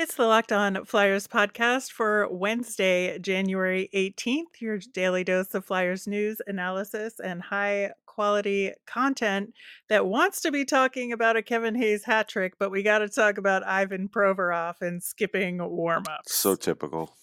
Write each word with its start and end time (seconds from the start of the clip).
It's 0.00 0.14
the 0.14 0.24
Locked 0.24 0.50
On 0.50 0.82
Flyers 0.86 1.26
podcast 1.26 1.92
for 1.92 2.26
Wednesday, 2.30 3.18
January 3.18 3.90
18th, 3.92 4.58
your 4.58 4.78
daily 4.94 5.24
dose 5.24 5.52
of 5.52 5.66
Flyers 5.66 6.06
news, 6.06 6.40
analysis, 6.46 7.20
and 7.22 7.42
high 7.42 7.90
quality 8.06 8.72
content 8.86 9.52
that 9.90 10.06
wants 10.06 10.40
to 10.40 10.50
be 10.50 10.64
talking 10.64 11.12
about 11.12 11.36
a 11.36 11.42
Kevin 11.42 11.74
Hayes 11.74 12.04
hat 12.04 12.28
trick, 12.28 12.54
but 12.58 12.70
we 12.70 12.82
got 12.82 13.00
to 13.00 13.10
talk 13.10 13.36
about 13.36 13.62
Ivan 13.66 14.08
Provorov 14.08 14.76
and 14.80 15.02
skipping 15.02 15.58
warm 15.58 16.04
ups. 16.10 16.34
So 16.34 16.54
typical. 16.54 17.14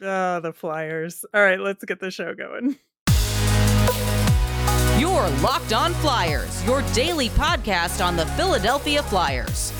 Oh, 0.00 0.40
the 0.40 0.54
Flyers. 0.54 1.26
All 1.34 1.42
right, 1.42 1.60
let's 1.60 1.84
get 1.84 2.00
the 2.00 2.10
show 2.10 2.32
going. 2.34 2.78
Your 4.98 5.28
Locked 5.42 5.74
On 5.74 5.92
Flyers, 5.96 6.64
your 6.64 6.80
daily 6.94 7.28
podcast 7.28 8.02
on 8.02 8.16
the 8.16 8.24
Philadelphia 8.24 9.02
Flyers 9.02 9.74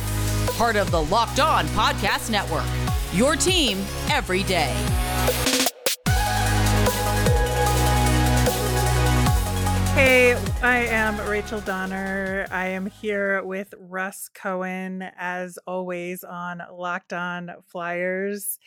part 0.57 0.77
of 0.77 0.91
the 0.91 1.03
Locked 1.03 1.41
On 1.41 1.67
Podcast 1.69 2.31
Network. 2.31 2.67
Your 3.13 3.37
team 3.37 3.79
every 4.11 4.43
day. 4.43 4.75
Hey, 9.95 10.35
I 10.63 10.79
am 10.87 11.21
Rachel 11.29 11.61
Donner. 11.61 12.47
I 12.51 12.69
am 12.69 12.87
here 12.87 13.43
with 13.45 13.75
Russ 13.79 14.29
Cohen, 14.33 15.03
as 15.19 15.59
always, 15.67 16.25
on 16.25 16.63
Locked 16.73 17.13
On 17.13 17.51
Flyers. 17.67 18.59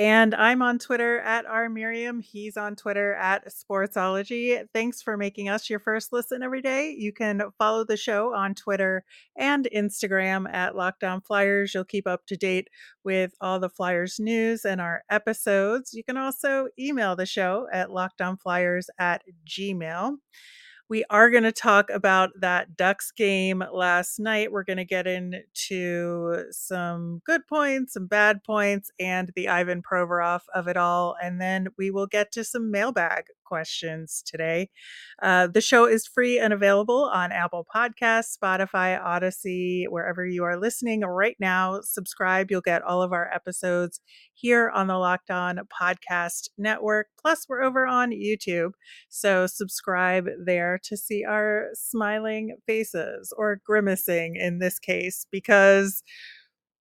And 0.00 0.34
I'm 0.34 0.62
on 0.62 0.78
Twitter 0.78 1.20
at 1.20 1.44
R 1.44 1.68
Miriam. 1.68 2.20
He's 2.20 2.56
on 2.56 2.74
Twitter 2.74 3.12
at 3.16 3.46
Sportsology. 3.48 4.66
Thanks 4.72 5.02
for 5.02 5.18
making 5.18 5.50
us 5.50 5.68
your 5.68 5.78
first 5.78 6.10
listen 6.10 6.42
every 6.42 6.62
day. 6.62 6.96
You 6.98 7.12
can 7.12 7.42
follow 7.58 7.84
the 7.84 7.98
show 7.98 8.34
on 8.34 8.54
Twitter 8.54 9.04
and 9.36 9.68
Instagram 9.76 10.50
at 10.50 10.74
Locked 10.74 11.04
On 11.04 11.20
Flyers. 11.20 11.74
You'll 11.74 11.84
keep 11.84 12.06
up 12.06 12.24
to 12.28 12.36
date 12.38 12.68
with 13.04 13.34
all 13.42 13.60
the 13.60 13.68
Flyers 13.68 14.18
news 14.18 14.64
and 14.64 14.80
our 14.80 15.02
episodes. 15.10 15.92
You 15.92 16.02
can 16.02 16.16
also 16.16 16.68
email 16.78 17.14
the 17.14 17.26
show 17.26 17.66
at 17.70 17.90
lockedonflyers 17.90 18.86
at 18.98 19.22
gmail. 19.46 20.16
We 20.90 21.04
are 21.08 21.30
going 21.30 21.44
to 21.44 21.52
talk 21.52 21.88
about 21.88 22.30
that 22.40 22.76
Ducks 22.76 23.12
game 23.12 23.62
last 23.72 24.18
night. 24.18 24.50
We're 24.50 24.64
going 24.64 24.78
to 24.78 24.84
get 24.84 25.06
into 25.06 26.46
some 26.50 27.22
good 27.24 27.46
points, 27.46 27.92
some 27.92 28.08
bad 28.08 28.42
points, 28.42 28.90
and 28.98 29.30
the 29.36 29.48
Ivan 29.48 29.82
Provorov 29.82 30.40
of 30.52 30.66
it 30.66 30.76
all. 30.76 31.14
And 31.22 31.40
then 31.40 31.68
we 31.78 31.92
will 31.92 32.08
get 32.08 32.32
to 32.32 32.42
some 32.42 32.72
mailbag 32.72 33.26
questions 33.44 34.22
today. 34.26 34.68
Uh, 35.22 35.46
the 35.46 35.60
show 35.60 35.84
is 35.84 36.08
free 36.08 36.40
and 36.40 36.52
available 36.52 37.08
on 37.12 37.30
Apple 37.30 37.66
Podcasts, 37.72 38.36
Spotify, 38.36 39.00
Audacy, 39.00 39.84
wherever 39.88 40.26
you 40.26 40.42
are 40.42 40.56
listening 40.56 41.02
right 41.02 41.36
now. 41.38 41.80
Subscribe. 41.82 42.50
You'll 42.50 42.62
get 42.62 42.82
all 42.82 43.00
of 43.00 43.12
our 43.12 43.32
episodes 43.32 44.00
here 44.40 44.70
on 44.70 44.86
the 44.86 44.96
Locked 44.96 45.30
On 45.30 45.60
Podcast 45.80 46.48
Network. 46.56 47.08
Plus, 47.20 47.46
we're 47.48 47.62
over 47.62 47.86
on 47.86 48.10
YouTube. 48.10 48.72
So 49.08 49.46
subscribe 49.46 50.26
there 50.44 50.80
to 50.84 50.96
see 50.96 51.24
our 51.24 51.68
smiling 51.74 52.56
faces 52.66 53.32
or 53.36 53.60
grimacing 53.64 54.36
in 54.36 54.58
this 54.58 54.78
case, 54.78 55.26
because. 55.30 56.02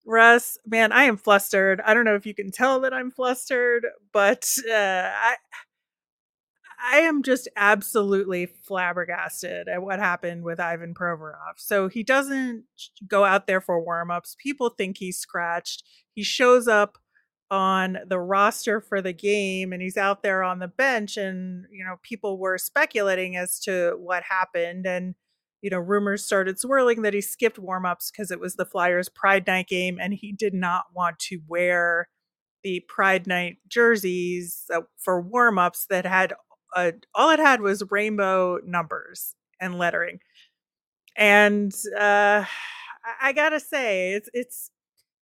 Russ, 0.05 0.57
man, 0.65 0.91
I 0.91 1.03
am 1.03 1.17
flustered. 1.17 1.81
I 1.85 1.93
don't 1.93 2.05
know 2.05 2.15
if 2.15 2.25
you 2.25 2.33
can 2.33 2.49
tell 2.49 2.79
that 2.79 2.93
I'm 2.93 3.11
flustered, 3.11 3.85
but 4.11 4.49
uh, 4.67 5.11
I 5.13 5.35
I 6.81 6.99
am 6.99 7.21
just 7.21 7.47
absolutely 7.55 8.47
flabbergasted 8.47 9.67
at 9.67 9.83
what 9.83 9.99
happened 9.99 10.43
with 10.45 10.59
Ivan 10.59 10.95
Provorov. 10.95 11.57
So 11.57 11.89
he 11.89 12.01
doesn't 12.01 12.63
go 13.07 13.23
out 13.25 13.45
there 13.45 13.61
for 13.61 13.83
warm-ups. 13.83 14.35
People 14.41 14.69
think 14.69 14.97
he's 14.97 15.19
scratched. 15.19 15.83
He 16.15 16.23
shows 16.23 16.67
up 16.67 16.97
on 17.51 17.97
the 18.07 18.19
roster 18.19 18.79
for 18.79 19.01
the 19.01 19.13
game 19.13 19.73
and 19.73 19.81
he's 19.81 19.97
out 19.97 20.21
there 20.21 20.43
on 20.43 20.59
the 20.59 20.67
bench 20.67 21.17
and 21.17 21.65
you 21.71 21.83
know 21.83 21.95
people 22.03 22.37
were 22.37 22.57
speculating 22.57 23.35
as 23.35 23.59
to 23.59 23.95
what 23.99 24.23
happened 24.23 24.85
and 24.85 25.15
you 25.61 25.69
know 25.69 25.79
rumors 25.79 26.23
started 26.23 26.59
swirling 26.59 27.01
that 27.01 27.13
he 27.13 27.21
skipped 27.21 27.57
warm-ups 27.57 28.11
because 28.11 28.29
it 28.31 28.39
was 28.39 28.55
the 28.55 28.65
Flyers 28.65 29.09
Pride 29.09 29.47
Night 29.47 29.67
game 29.67 29.97
and 29.99 30.13
he 30.13 30.31
did 30.31 30.53
not 30.53 30.85
want 30.93 31.17
to 31.19 31.39
wear 31.47 32.09
the 32.63 32.81
Pride 32.87 33.25
Night 33.25 33.57
jerseys 33.67 34.65
uh, 34.73 34.81
for 34.97 35.19
warm-ups 35.19 35.87
that 35.89 36.05
had 36.05 36.33
a, 36.75 36.93
all 37.15 37.29
it 37.31 37.39
had 37.39 37.61
was 37.61 37.83
rainbow 37.89 38.59
numbers 38.65 39.35
and 39.59 39.77
lettering. 39.77 40.19
And 41.15 41.73
uh, 41.99 42.45
I 43.21 43.33
gotta 43.33 43.59
say, 43.59 44.13
it's 44.13 44.29
it's 44.33 44.71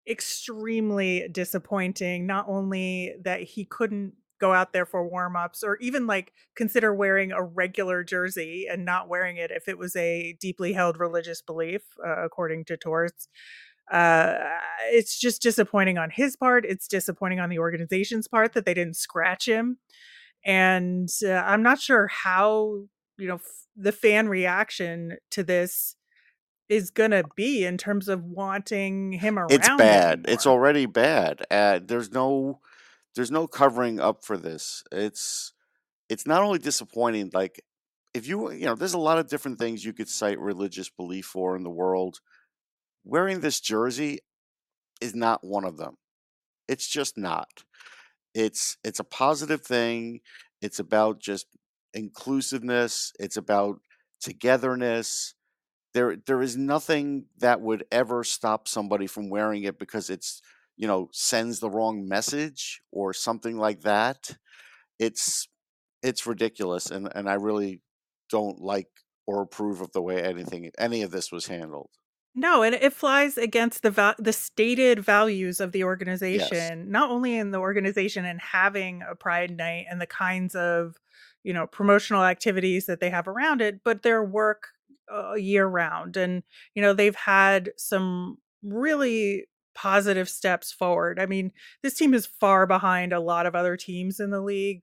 extremely 0.07 1.27
disappointing. 1.31 2.25
Not 2.25 2.45
only 2.47 3.15
that 3.23 3.41
he 3.43 3.65
couldn't 3.65 4.13
go 4.39 4.53
out 4.53 4.71
there 4.73 4.85
for 4.85 5.07
warm-ups 5.07 5.63
or 5.63 5.77
even 5.77 6.05
like 6.05 6.31
consider 6.55 6.93
wearing 6.93 7.31
a 7.31 7.41
regular 7.43 8.03
jersey 8.03 8.67
and 8.69 8.85
not 8.85 9.09
wearing 9.09 9.37
it 9.37 9.51
if 9.51 9.67
it 9.67 9.77
was 9.77 9.95
a 9.95 10.33
deeply 10.39 10.73
held 10.73 10.99
religious 10.99 11.41
belief 11.41 11.81
uh, 12.05 12.23
according 12.23 12.63
to 12.63 12.77
torts 12.77 13.27
uh 13.91 14.35
it's 14.91 15.17
just 15.19 15.41
disappointing 15.41 15.97
on 15.97 16.09
his 16.09 16.35
part 16.35 16.65
it's 16.65 16.87
disappointing 16.87 17.39
on 17.39 17.49
the 17.49 17.57
organization's 17.57 18.27
part 18.27 18.53
that 18.53 18.65
they 18.65 18.73
didn't 18.73 18.97
scratch 18.97 19.47
him 19.47 19.77
and 20.45 21.09
uh, 21.25 21.31
i'm 21.31 21.63
not 21.63 21.79
sure 21.79 22.07
how 22.07 22.81
you 23.17 23.27
know 23.27 23.35
f- 23.35 23.65
the 23.75 23.91
fan 23.91 24.27
reaction 24.27 25.17
to 25.31 25.43
this 25.43 25.95
is 26.69 26.91
gonna 26.91 27.23
be 27.35 27.65
in 27.65 27.77
terms 27.77 28.07
of 28.07 28.23
wanting 28.23 29.13
him 29.13 29.39
around 29.39 29.51
It's 29.51 29.69
bad. 29.77 30.25
It's 30.27 30.45
already 30.45 30.85
bad. 30.85 31.45
Uh, 31.49 31.79
there's 31.83 32.11
no 32.11 32.59
there's 33.15 33.31
no 33.31 33.47
covering 33.47 33.99
up 33.99 34.23
for 34.23 34.37
this. 34.37 34.83
It's 34.91 35.53
it's 36.09 36.27
not 36.27 36.43
only 36.43 36.59
disappointing. 36.59 37.31
Like 37.33 37.63
if 38.13 38.27
you 38.27 38.51
you 38.51 38.65
know, 38.65 38.75
there's 38.75 38.93
a 38.93 38.99
lot 38.99 39.17
of 39.17 39.27
different 39.27 39.59
things 39.59 39.85
you 39.85 39.93
could 39.93 40.09
cite 40.09 40.39
religious 40.39 40.89
belief 40.89 41.25
for 41.25 41.55
in 41.55 41.63
the 41.63 41.69
world. 41.69 42.19
Wearing 43.03 43.39
this 43.39 43.61
jersey 43.61 44.19
is 44.99 45.15
not 45.15 45.43
one 45.43 45.63
of 45.63 45.77
them. 45.77 45.97
It's 46.67 46.87
just 46.87 47.17
not. 47.17 47.63
It's 48.33 48.77
it's 48.83 48.99
a 48.99 49.05
positive 49.05 49.61
thing. 49.61 50.19
It's 50.61 50.79
about 50.79 51.19
just 51.19 51.47
inclusiveness. 51.93 53.13
It's 53.19 53.37
about 53.37 53.79
togetherness. 54.21 55.33
There 55.93 56.15
there 56.15 56.41
is 56.41 56.57
nothing 56.57 57.27
that 57.37 57.61
would 57.61 57.85
ever 57.91 58.23
stop 58.23 58.67
somebody 58.67 59.07
from 59.07 59.29
wearing 59.29 59.63
it 59.63 59.79
because 59.79 60.09
it's, 60.09 60.41
you 60.75 60.87
know, 60.87 61.09
sends 61.13 61.59
the 61.59 61.69
wrong 61.69 62.07
message 62.07 62.81
or 62.91 63.13
something 63.13 63.57
like 63.57 63.81
that. 63.81 64.37
It's 64.99 65.47
it's 66.03 66.27
ridiculous 66.27 66.91
and 66.91 67.09
and 67.15 67.29
I 67.29 67.35
really 67.35 67.81
don't 68.29 68.59
like 68.61 68.89
or 69.27 69.41
approve 69.43 69.81
of 69.81 69.91
the 69.93 70.01
way 70.03 70.23
anything 70.23 70.71
any 70.79 71.03
of 71.03 71.11
this 71.11 71.31
was 71.31 71.47
handled. 71.47 71.91
No, 72.35 72.61
and 72.61 72.75
it 72.75 72.93
flies 72.93 73.37
against 73.37 73.81
the 73.81 73.89
val- 73.89 74.15
the 74.19 74.33
stated 74.33 74.99
values 74.99 75.59
of 75.59 75.71
the 75.71 75.83
Yes. 76.29 76.71
organization, 76.71 76.91
not 76.91 77.09
only 77.09 77.35
in 77.35 77.49
the 77.51 77.57
organization 77.57 78.25
and 78.25 78.39
having 78.39 79.01
a 79.01 79.15
pride 79.15 79.49
night 79.57 79.87
and 79.89 79.99
the 79.99 80.05
kinds 80.07 80.55
of, 80.55 80.97
you 81.43 81.51
know, 81.51 81.65
promotional 81.65 82.23
activities 82.23 82.85
that 82.85 82.99
they 82.99 83.09
have 83.09 83.27
around 83.27 83.61
it, 83.61 83.83
but 83.83 84.03
their 84.03 84.23
work 84.23 84.67
uh, 85.13 85.33
year 85.35 85.65
round. 85.65 86.17
And, 86.17 86.43
you 86.75 86.81
know, 86.81 86.93
they've 86.93 87.15
had 87.15 87.71
some 87.77 88.37
really 88.63 89.45
positive 89.75 90.27
steps 90.29 90.71
forward. 90.71 91.19
I 91.19 91.25
mean, 91.27 91.51
this 91.83 91.95
team 91.95 92.13
is 92.13 92.25
far 92.25 92.65
behind 92.65 93.13
a 93.13 93.19
lot 93.19 93.45
of 93.45 93.55
other 93.55 93.77
teams 93.77 94.19
in 94.19 94.31
the 94.31 94.41
league 94.41 94.81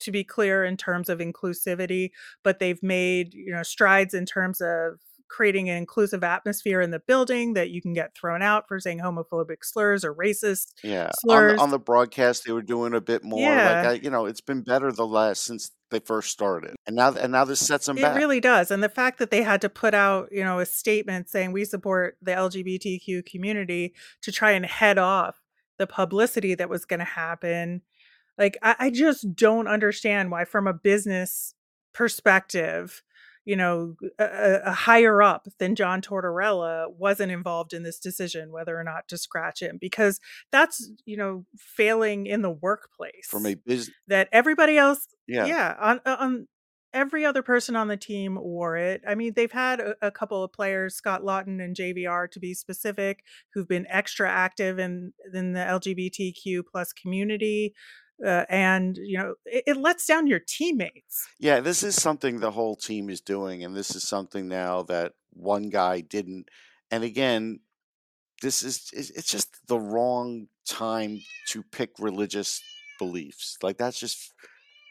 to 0.00 0.12
be 0.12 0.22
clear 0.24 0.64
in 0.64 0.76
terms 0.76 1.08
of 1.08 1.18
inclusivity, 1.18 2.10
but 2.44 2.58
they've 2.58 2.82
made, 2.82 3.34
you 3.34 3.50
know, 3.52 3.62
strides 3.62 4.14
in 4.14 4.26
terms 4.26 4.60
of 4.60 5.00
creating 5.28 5.68
an 5.68 5.76
inclusive 5.76 6.22
atmosphere 6.22 6.80
in 6.80 6.90
the 6.90 7.00
building 7.00 7.54
that 7.54 7.70
you 7.70 7.82
can 7.82 7.92
get 7.92 8.14
thrown 8.14 8.42
out 8.42 8.68
for 8.68 8.78
saying 8.78 9.00
homophobic 9.00 9.64
slurs 9.64 10.04
or 10.04 10.14
racist 10.14 10.72
Yeah. 10.84 11.10
On 11.28 11.48
the 11.48 11.58
on 11.58 11.70
the 11.70 11.80
broadcast 11.80 12.44
they 12.46 12.52
were 12.52 12.62
doing 12.62 12.94
a 12.94 13.00
bit 13.00 13.24
more 13.24 13.40
like 13.40 13.48
Yeah. 13.48 13.90
I 13.90 13.92
you 13.94 14.10
know, 14.10 14.26
it's 14.26 14.40
been 14.40 14.62
better 14.62 14.92
the 14.92 15.06
last 15.06 15.42
since 15.42 15.72
they 15.90 16.00
first 16.00 16.30
started. 16.30 16.74
And 16.86 16.96
now 16.96 17.12
and 17.12 17.32
now 17.32 17.44
this 17.44 17.60
sets 17.60 17.86
them 17.86 17.98
It 17.98 18.02
back. 18.02 18.16
It 18.16 18.18
really 18.18 18.40
does. 18.40 18.70
And 18.70 18.82
the 18.82 18.88
fact 18.88 19.18
that 19.18 19.30
they 19.30 19.42
had 19.42 19.60
to 19.60 19.68
put 19.68 19.94
out, 19.94 20.28
you 20.32 20.44
know, 20.44 20.58
a 20.58 20.66
statement 20.66 21.28
saying 21.28 21.52
we 21.52 21.64
support 21.64 22.16
the 22.20 22.32
LGBTQ 22.32 23.24
community 23.26 23.94
to 24.22 24.32
try 24.32 24.52
and 24.52 24.66
head 24.66 24.98
off 24.98 25.42
the 25.78 25.86
publicity 25.86 26.54
that 26.54 26.68
was 26.68 26.84
going 26.84 27.00
to 27.00 27.04
happen. 27.04 27.82
Like, 28.38 28.58
I, 28.62 28.76
I 28.78 28.90
just 28.90 29.34
don't 29.34 29.68
understand 29.68 30.30
why, 30.30 30.44
from 30.44 30.66
a 30.66 30.74
business 30.74 31.54
perspective, 31.92 33.02
you 33.46 33.56
know, 33.56 33.94
a, 34.18 34.60
a 34.66 34.72
higher 34.72 35.22
up 35.22 35.46
than 35.58 35.76
John 35.76 36.02
Tortorella 36.02 36.86
wasn't 36.98 37.32
involved 37.32 37.72
in 37.72 37.84
this 37.84 37.98
decision 37.98 38.52
whether 38.52 38.78
or 38.78 38.84
not 38.84 39.08
to 39.08 39.16
scratch 39.16 39.62
him 39.62 39.78
because 39.80 40.20
that's, 40.52 40.90
you 41.06 41.16
know, 41.16 41.46
failing 41.56 42.26
in 42.26 42.42
the 42.42 42.50
workplace 42.50 43.28
From 43.28 43.46
a 43.46 43.54
business 43.54 43.94
that 44.08 44.28
everybody 44.32 44.76
else 44.76 45.06
yeah. 45.26 45.46
yeah 45.46 45.74
on 45.80 46.00
on 46.04 46.48
every 46.96 47.26
other 47.26 47.42
person 47.42 47.76
on 47.76 47.88
the 47.88 47.96
team 47.96 48.36
wore 48.36 48.76
it. 48.76 49.02
I 49.06 49.14
mean, 49.14 49.34
they've 49.36 49.52
had 49.52 49.80
a, 49.80 49.94
a 50.02 50.10
couple 50.10 50.42
of 50.42 50.52
players, 50.52 50.94
Scott 50.94 51.22
Laughton 51.22 51.62
and 51.62 51.76
JVR 51.76 52.30
to 52.30 52.40
be 52.40 52.54
specific, 52.54 53.22
who've 53.52 53.68
been 53.68 53.86
extra 53.88 54.30
active 54.30 54.78
in 54.78 55.12
in 55.32 55.52
the 55.52 55.60
LGBTQ 55.60 56.62
plus 56.70 56.92
community. 56.92 57.74
Uh, 58.24 58.46
and 58.48 58.96
you 58.96 59.18
know 59.18 59.34
it, 59.44 59.64
it 59.66 59.76
lets 59.76 60.06
down 60.06 60.26
your 60.26 60.40
teammates 60.40 61.28
Yeah, 61.38 61.60
this 61.60 61.82
is 61.82 61.94
something 62.00 62.40
the 62.40 62.50
whole 62.50 62.74
team 62.76 63.10
is 63.10 63.20
doing, 63.20 63.62
and 63.62 63.76
this 63.76 63.94
is 63.94 64.08
something 64.08 64.48
now 64.48 64.82
that 64.84 65.12
one 65.32 65.68
guy 65.68 66.00
didn't. 66.00 66.48
And 66.90 67.04
again, 67.04 67.60
this 68.42 68.62
is 68.62 68.90
it's 68.92 69.10
it's 69.10 69.30
just 69.30 69.66
the 69.66 69.78
wrong 69.78 70.48
time 70.66 71.20
to 71.48 71.62
pick 71.62 71.90
religious 71.98 72.62
beliefs. 72.98 73.58
Like 73.62 73.76
that's 73.78 73.98
just 74.00 74.32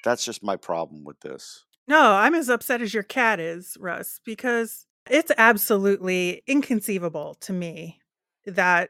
that's 0.03 0.23
just 0.25 0.43
my 0.43 0.55
problem 0.55 1.03
with 1.03 1.19
this. 1.21 1.65
no 1.87 2.13
i'm 2.13 2.35
as 2.35 2.49
upset 2.49 2.81
as 2.81 2.93
your 2.93 3.03
cat 3.03 3.39
is 3.39 3.77
russ 3.79 4.19
because 4.25 4.85
it's 5.09 5.31
absolutely 5.37 6.41
inconceivable 6.47 7.35
to 7.35 7.53
me 7.53 7.99
that 8.45 8.89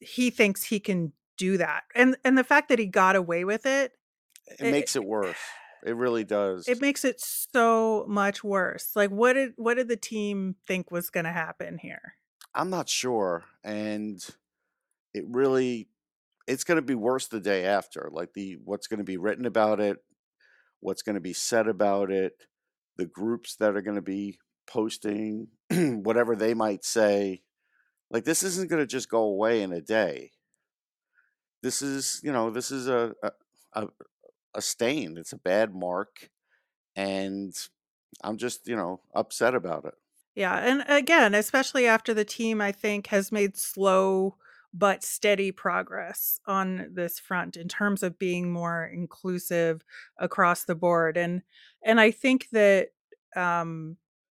he 0.00 0.30
thinks 0.30 0.64
he 0.64 0.80
can 0.80 1.12
do 1.40 1.56
that 1.56 1.84
and 1.94 2.16
and 2.24 2.36
the 2.36 2.44
fact 2.44 2.68
that 2.68 2.78
he 2.78 2.86
got 2.86 3.16
away 3.16 3.44
with 3.44 3.64
it 3.66 3.92
It 4.58 4.70
makes 4.70 4.96
it 4.96 5.04
worse. 5.04 5.36
It 5.82 5.96
really 5.96 6.24
does. 6.24 6.68
It 6.68 6.82
makes 6.82 7.06
it 7.06 7.22
so 7.22 8.04
much 8.06 8.44
worse. 8.44 8.90
Like 8.94 9.08
what 9.08 9.32
did 9.32 9.54
what 9.56 9.78
did 9.78 9.88
the 9.88 9.96
team 9.96 10.56
think 10.66 10.90
was 10.90 11.08
gonna 11.08 11.32
happen 11.32 11.78
here? 11.78 12.16
I'm 12.54 12.68
not 12.68 12.86
sure, 12.86 13.44
and 13.64 14.22
it 15.14 15.24
really 15.26 15.88
it's 16.46 16.64
going 16.64 16.76
to 16.76 16.82
be 16.82 16.94
worse 16.94 17.28
the 17.28 17.40
day 17.40 17.64
after. 17.64 18.10
Like 18.12 18.34
the 18.34 18.58
what's 18.64 18.88
going 18.88 18.98
to 18.98 19.04
be 19.04 19.16
written 19.16 19.46
about 19.46 19.80
it, 19.80 19.98
what's 20.80 21.02
going 21.02 21.14
to 21.14 21.20
be 21.20 21.32
said 21.32 21.68
about 21.68 22.10
it, 22.10 22.32
the 22.96 23.06
groups 23.06 23.56
that 23.56 23.76
are 23.76 23.82
going 23.82 23.96
to 23.96 24.02
be 24.02 24.38
posting 24.66 25.48
whatever 25.70 26.34
they 26.34 26.54
might 26.54 26.84
say. 26.84 27.42
Like 28.10 28.24
this 28.24 28.42
isn't 28.42 28.68
going 28.68 28.82
to 28.82 28.86
just 28.86 29.08
go 29.08 29.22
away 29.22 29.62
in 29.62 29.72
a 29.72 29.80
day. 29.80 30.32
This 31.62 31.82
is, 31.82 32.20
you 32.22 32.32
know, 32.32 32.50
this 32.50 32.70
is 32.70 32.88
a 32.88 33.14
a, 33.72 33.88
a 34.54 34.62
stain. 34.62 35.16
It's 35.16 35.32
a 35.32 35.38
bad 35.38 35.74
mark, 35.74 36.30
and 36.96 37.54
I'm 38.22 38.36
just, 38.36 38.66
you 38.66 38.76
know, 38.76 39.00
upset 39.14 39.54
about 39.54 39.84
it. 39.84 39.94
Yeah, 40.34 40.56
and 40.56 40.84
again, 40.88 41.34
especially 41.34 41.86
after 41.86 42.14
the 42.14 42.24
team 42.24 42.60
I 42.60 42.72
think 42.72 43.08
has 43.08 43.32
made 43.32 43.56
slow 43.56 44.36
but 44.72 45.02
steady 45.02 45.50
progress 45.50 46.40
on 46.46 46.90
this 46.92 47.18
front 47.18 47.56
in 47.56 47.66
terms 47.66 48.04
of 48.04 48.18
being 48.18 48.52
more 48.52 48.84
inclusive 48.86 49.82
across 50.18 50.64
the 50.64 50.76
board. 50.76 51.16
And 51.16 51.42
and 51.84 52.00
I 52.00 52.10
think 52.10 52.48
that 52.52 52.88
um 53.36 53.96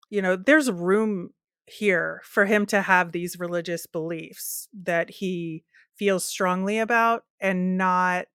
you 0.10 0.22
know, 0.22 0.36
there's 0.36 0.72
room 0.72 1.32
here 1.66 2.22
for 2.24 2.46
him 2.46 2.66
to 2.68 2.82
have 2.82 3.12
these 3.12 3.40
religious 3.40 3.86
beliefs 3.86 4.68
that 4.84 5.10
he 5.10 5.64
feels 5.98 6.24
strongly 6.24 6.80
about 6.80 7.26
and 7.40 7.78
not 7.78 8.26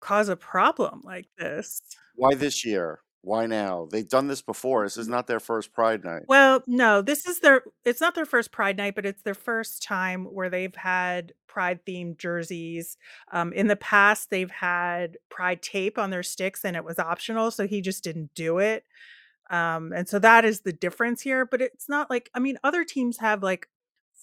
cause 0.00 0.28
a 0.28 0.36
problem 0.36 1.00
like 1.04 1.26
this. 1.38 1.82
Why 2.14 2.34
this 2.34 2.64
year? 2.64 3.00
Why 3.24 3.46
now? 3.46 3.88
They've 3.90 4.08
done 4.08 4.28
this 4.28 4.42
before. 4.42 4.84
This 4.84 4.98
is 4.98 5.08
not 5.08 5.26
their 5.26 5.40
first 5.40 5.72
Pride 5.72 6.04
night. 6.04 6.24
Well, 6.28 6.62
no, 6.66 7.00
this 7.00 7.26
is 7.26 7.40
their 7.40 7.62
it's 7.84 8.00
not 8.00 8.14
their 8.14 8.26
first 8.26 8.52
Pride 8.52 8.76
night, 8.76 8.94
but 8.94 9.06
it's 9.06 9.22
their 9.22 9.34
first 9.34 9.82
time 9.82 10.26
where 10.26 10.50
they've 10.50 10.74
had 10.76 11.32
Pride 11.48 11.80
themed 11.86 12.18
jerseys. 12.18 12.98
Um, 13.32 13.54
in 13.54 13.66
the 13.66 13.76
past, 13.76 14.28
they've 14.28 14.50
had 14.50 15.16
Pride 15.30 15.62
tape 15.62 15.98
on 15.98 16.10
their 16.10 16.22
sticks 16.22 16.64
and 16.66 16.76
it 16.76 16.84
was 16.84 16.98
optional, 16.98 17.50
so 17.50 17.66
he 17.66 17.80
just 17.80 18.04
didn't 18.04 18.34
do 18.34 18.58
it. 18.58 18.84
Um, 19.50 19.92
and 19.94 20.06
so 20.06 20.18
that 20.18 20.44
is 20.44 20.60
the 20.60 20.72
difference 20.72 21.22
here, 21.22 21.46
but 21.46 21.62
it's 21.62 21.88
not 21.88 22.10
like 22.10 22.30
I 22.34 22.40
mean, 22.40 22.58
other 22.62 22.84
teams 22.84 23.18
have 23.18 23.42
like 23.42 23.68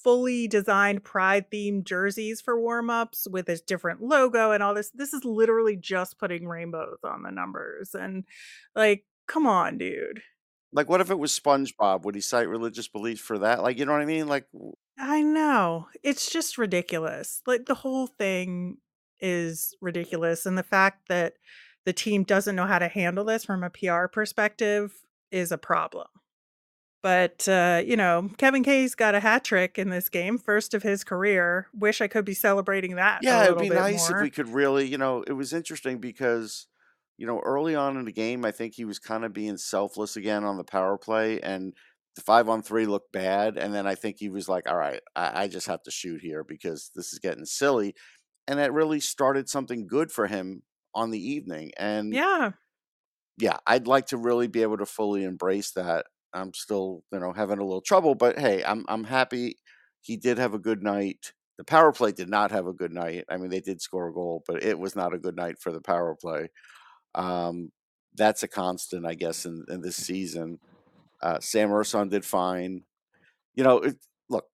fully 0.03 0.47
designed 0.47 1.03
Pride 1.03 1.45
themed 1.51 1.83
jerseys 1.83 2.41
for 2.41 2.59
warm-ups 2.59 3.27
with 3.29 3.49
a 3.49 3.57
different 3.57 4.01
logo 4.01 4.51
and 4.51 4.61
all 4.63 4.73
this. 4.73 4.91
This 4.91 5.13
is 5.13 5.25
literally 5.25 5.75
just 5.75 6.17
putting 6.19 6.47
rainbows 6.47 6.99
on 7.03 7.23
the 7.23 7.31
numbers 7.31 7.93
and 7.93 8.25
like, 8.75 9.05
come 9.27 9.47
on, 9.47 9.77
dude. 9.77 10.21
Like, 10.73 10.89
what 10.89 11.01
if 11.01 11.11
it 11.11 11.19
was 11.19 11.37
SpongeBob? 11.37 12.03
Would 12.03 12.15
he 12.15 12.21
cite 12.21 12.47
religious 12.47 12.87
beliefs 12.87 13.21
for 13.21 13.39
that? 13.39 13.61
Like, 13.61 13.77
you 13.77 13.85
know 13.85 13.91
what 13.91 14.01
I 14.01 14.05
mean? 14.05 14.27
Like, 14.27 14.45
i 14.97 15.21
know. 15.21 15.87
It's 16.03 16.31
just 16.31 16.57
ridiculous. 16.57 17.41
Like 17.45 17.65
the 17.65 17.75
whole 17.75 18.07
thing 18.07 18.77
is 19.19 19.75
ridiculous. 19.81 20.45
And 20.45 20.57
the 20.57 20.63
fact 20.63 21.09
that 21.09 21.33
the 21.85 21.93
team 21.93 22.23
doesn't 22.23 22.55
know 22.55 22.67
how 22.67 22.79
to 22.79 22.87
handle 22.87 23.25
this 23.25 23.45
from 23.45 23.63
a 23.63 23.69
PR 23.69 24.05
perspective 24.05 24.93
is 25.31 25.51
a 25.51 25.57
problem. 25.57 26.07
But, 27.01 27.47
uh, 27.47 27.81
you 27.85 27.97
know, 27.97 28.29
Kevin 28.37 28.63
Hayes 28.63 28.93
got 28.93 29.15
a 29.15 29.19
hat 29.19 29.43
trick 29.43 29.79
in 29.79 29.89
this 29.89 30.07
game, 30.07 30.37
first 30.37 30.73
of 30.73 30.83
his 30.83 31.03
career. 31.03 31.67
Wish 31.73 31.99
I 31.99 32.07
could 32.07 32.25
be 32.25 32.35
celebrating 32.35 32.95
that 32.95 33.23
yeah, 33.23 33.45
it'd 33.45 33.57
be 33.57 33.69
bit 33.69 33.75
nice 33.75 34.09
if 34.09 34.21
we 34.21 34.29
could 34.29 34.47
really, 34.49 34.87
you 34.87 34.97
know, 34.97 35.23
it 35.23 35.33
was 35.33 35.53
interesting 35.53 35.99
because, 35.99 36.67
you 37.17 37.25
know, 37.25 37.39
early 37.39 37.75
on 37.75 37.97
in 37.97 38.05
the 38.05 38.11
game, 38.11 38.45
I 38.45 38.51
think 38.51 38.75
he 38.75 38.85
was 38.85 38.99
kind 38.99 39.25
of 39.25 39.33
being 39.33 39.57
selfless 39.57 40.15
again 40.15 40.43
on 40.43 40.57
the 40.57 40.63
power 40.63 40.97
play, 40.97 41.39
and 41.41 41.73
the 42.15 42.21
five 42.21 42.49
on 42.49 42.61
three 42.61 42.85
looked 42.85 43.11
bad. 43.11 43.57
And 43.57 43.73
then 43.73 43.87
I 43.87 43.95
think 43.95 44.17
he 44.19 44.29
was 44.29 44.49
like, 44.49 44.69
all 44.69 44.77
right, 44.77 45.01
I, 45.15 45.43
I 45.43 45.47
just 45.47 45.67
have 45.67 45.83
to 45.83 45.91
shoot 45.91 46.21
here 46.21 46.43
because 46.43 46.91
this 46.95 47.13
is 47.13 47.19
getting 47.19 47.45
silly. 47.45 47.95
And 48.47 48.59
that 48.59 48.73
really 48.73 48.99
started 48.99 49.47
something 49.49 49.87
good 49.87 50.11
for 50.11 50.27
him 50.27 50.63
on 50.93 51.11
the 51.11 51.19
evening. 51.19 51.71
And 51.77 52.13
Yeah, 52.13 52.51
yeah, 53.37 53.57
I'd 53.65 53.87
like 53.87 54.07
to 54.07 54.17
really 54.17 54.47
be 54.47 54.61
able 54.61 54.77
to 54.77 54.85
fully 54.85 55.23
embrace 55.23 55.71
that. 55.71 56.05
I'm 56.33 56.53
still, 56.53 57.03
you 57.11 57.19
know, 57.19 57.33
having 57.33 57.59
a 57.59 57.63
little 57.63 57.81
trouble, 57.81 58.15
but 58.15 58.39
hey, 58.39 58.63
I'm 58.63 58.85
I'm 58.87 59.03
happy 59.03 59.57
he 60.01 60.17
did 60.17 60.37
have 60.37 60.53
a 60.53 60.59
good 60.59 60.83
night. 60.83 61.33
The 61.57 61.63
power 61.63 61.91
play 61.91 62.11
did 62.11 62.29
not 62.29 62.51
have 62.51 62.67
a 62.67 62.73
good 62.73 62.91
night. 62.91 63.25
I 63.29 63.37
mean, 63.37 63.49
they 63.49 63.59
did 63.61 63.81
score 63.81 64.07
a 64.09 64.13
goal, 64.13 64.43
but 64.47 64.63
it 64.63 64.77
was 64.77 64.95
not 64.95 65.13
a 65.13 65.19
good 65.19 65.35
night 65.35 65.59
for 65.59 65.71
the 65.71 65.81
power 65.81 66.15
play. 66.19 66.49
Um, 67.13 67.71
that's 68.15 68.43
a 68.43 68.47
constant, 68.47 69.05
I 69.05 69.13
guess, 69.13 69.45
in, 69.45 69.63
in 69.69 69.81
this 69.81 69.95
season. 69.95 70.59
Uh, 71.21 71.39
Sam 71.39 71.69
Ersson 71.69 72.09
did 72.09 72.25
fine. 72.25 72.83
You 73.53 73.63
know, 73.63 73.77
it, 73.77 73.97
look, 74.27 74.45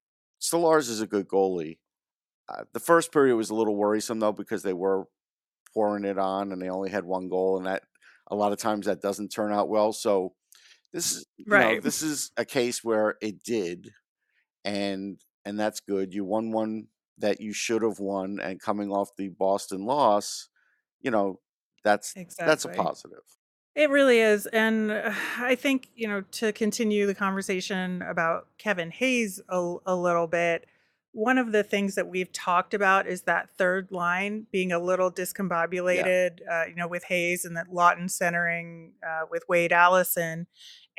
Stolarz 0.41 0.89
is 0.89 1.01
a 1.01 1.07
good 1.07 1.27
goalie. 1.27 1.77
Uh, 2.49 2.63
the 2.73 2.79
first 2.79 3.11
period 3.11 3.35
was 3.35 3.49
a 3.49 3.55
little 3.55 3.75
worrisome 3.75 4.19
though 4.19 4.31
because 4.31 4.63
they 4.63 4.73
were 4.73 5.05
pouring 5.73 6.05
it 6.05 6.17
on 6.17 6.51
and 6.51 6.61
they 6.61 6.69
only 6.69 6.89
had 6.89 7.05
one 7.05 7.29
goal, 7.29 7.57
and 7.57 7.65
that 7.65 7.83
a 8.29 8.35
lot 8.35 8.51
of 8.51 8.57
times 8.57 8.85
that 8.85 9.01
doesn't 9.01 9.29
turn 9.29 9.53
out 9.53 9.69
well. 9.69 9.93
So 9.93 10.33
this 10.97 11.11
is, 11.13 11.25
you 11.37 11.45
know, 11.47 11.55
right. 11.55 11.81
this 11.81 12.01
is 12.01 12.31
a 12.35 12.45
case 12.45 12.83
where 12.83 13.17
it 13.21 13.43
did, 13.43 13.91
and 14.65 15.19
and 15.45 15.59
that's 15.59 15.79
good. 15.79 16.13
You 16.13 16.25
won 16.25 16.51
one 16.51 16.87
that 17.19 17.39
you 17.39 17.53
should 17.53 17.83
have 17.83 17.99
won, 17.99 18.39
and 18.39 18.59
coming 18.59 18.91
off 18.91 19.15
the 19.15 19.29
Boston 19.29 19.85
loss, 19.85 20.49
you 20.99 21.11
know, 21.11 21.39
that's 21.83 22.13
that's 22.37 22.65
a 22.65 22.69
positive. 22.69 23.23
It 23.75 23.91
really 23.91 24.19
is. 24.19 24.47
And 24.47 24.89
uh, 24.89 25.13
I 25.37 25.53
think, 25.53 25.89
you 25.93 26.07
know, 26.07 26.21
to 26.31 26.51
continue 26.51 27.05
the 27.05 27.13
conversation 27.13 28.01
about 28.01 28.47
Kevin 28.57 28.89
Hayes 28.89 29.39
a, 29.49 29.75
a 29.85 29.95
little 29.95 30.25
bit, 30.25 30.65
one 31.11 31.37
of 31.37 31.51
the 31.51 31.63
things 31.63 31.93
that 31.93 32.07
we've 32.07 32.31
talked 32.33 32.73
about 32.73 33.05
is 33.05 33.21
that 33.23 33.51
third 33.51 33.91
line 33.91 34.47
being 34.51 34.71
a 34.71 34.79
little 34.79 35.13
Yeah. 35.15 35.23
discombobulated, 35.23 36.39
uh, 36.51 36.65
you 36.67 36.75
know, 36.75 36.87
with 36.87 37.03
Hayes 37.03 37.45
and 37.45 37.55
that 37.55 37.67
Laughton 37.69 38.09
centering 38.09 38.93
uh, 39.07 39.27
with 39.29 39.43
Wade 39.47 39.71
Allison. 39.71 40.47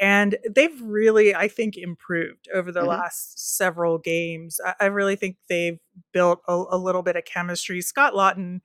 And 0.01 0.37
they've 0.49 0.81
really, 0.81 1.35
I 1.35 1.49
think, 1.49 1.77
improved 1.77 2.49
over 2.55 2.71
the 2.71 2.83
hmm 2.83 2.89
last 2.89 3.57
several 3.57 3.99
games. 3.99 4.61
I, 4.65 4.75
I 4.81 4.87
really 4.87 5.17
think 5.17 5.37
they've 5.49 5.79
built 6.13 6.41
a, 6.49 6.53
a 6.71 6.79
little 6.79 7.03
bit 7.03 7.17
of 7.17 7.25
chemistry. 7.25 7.81
Scott 7.83 8.15
Laughton 8.15 8.61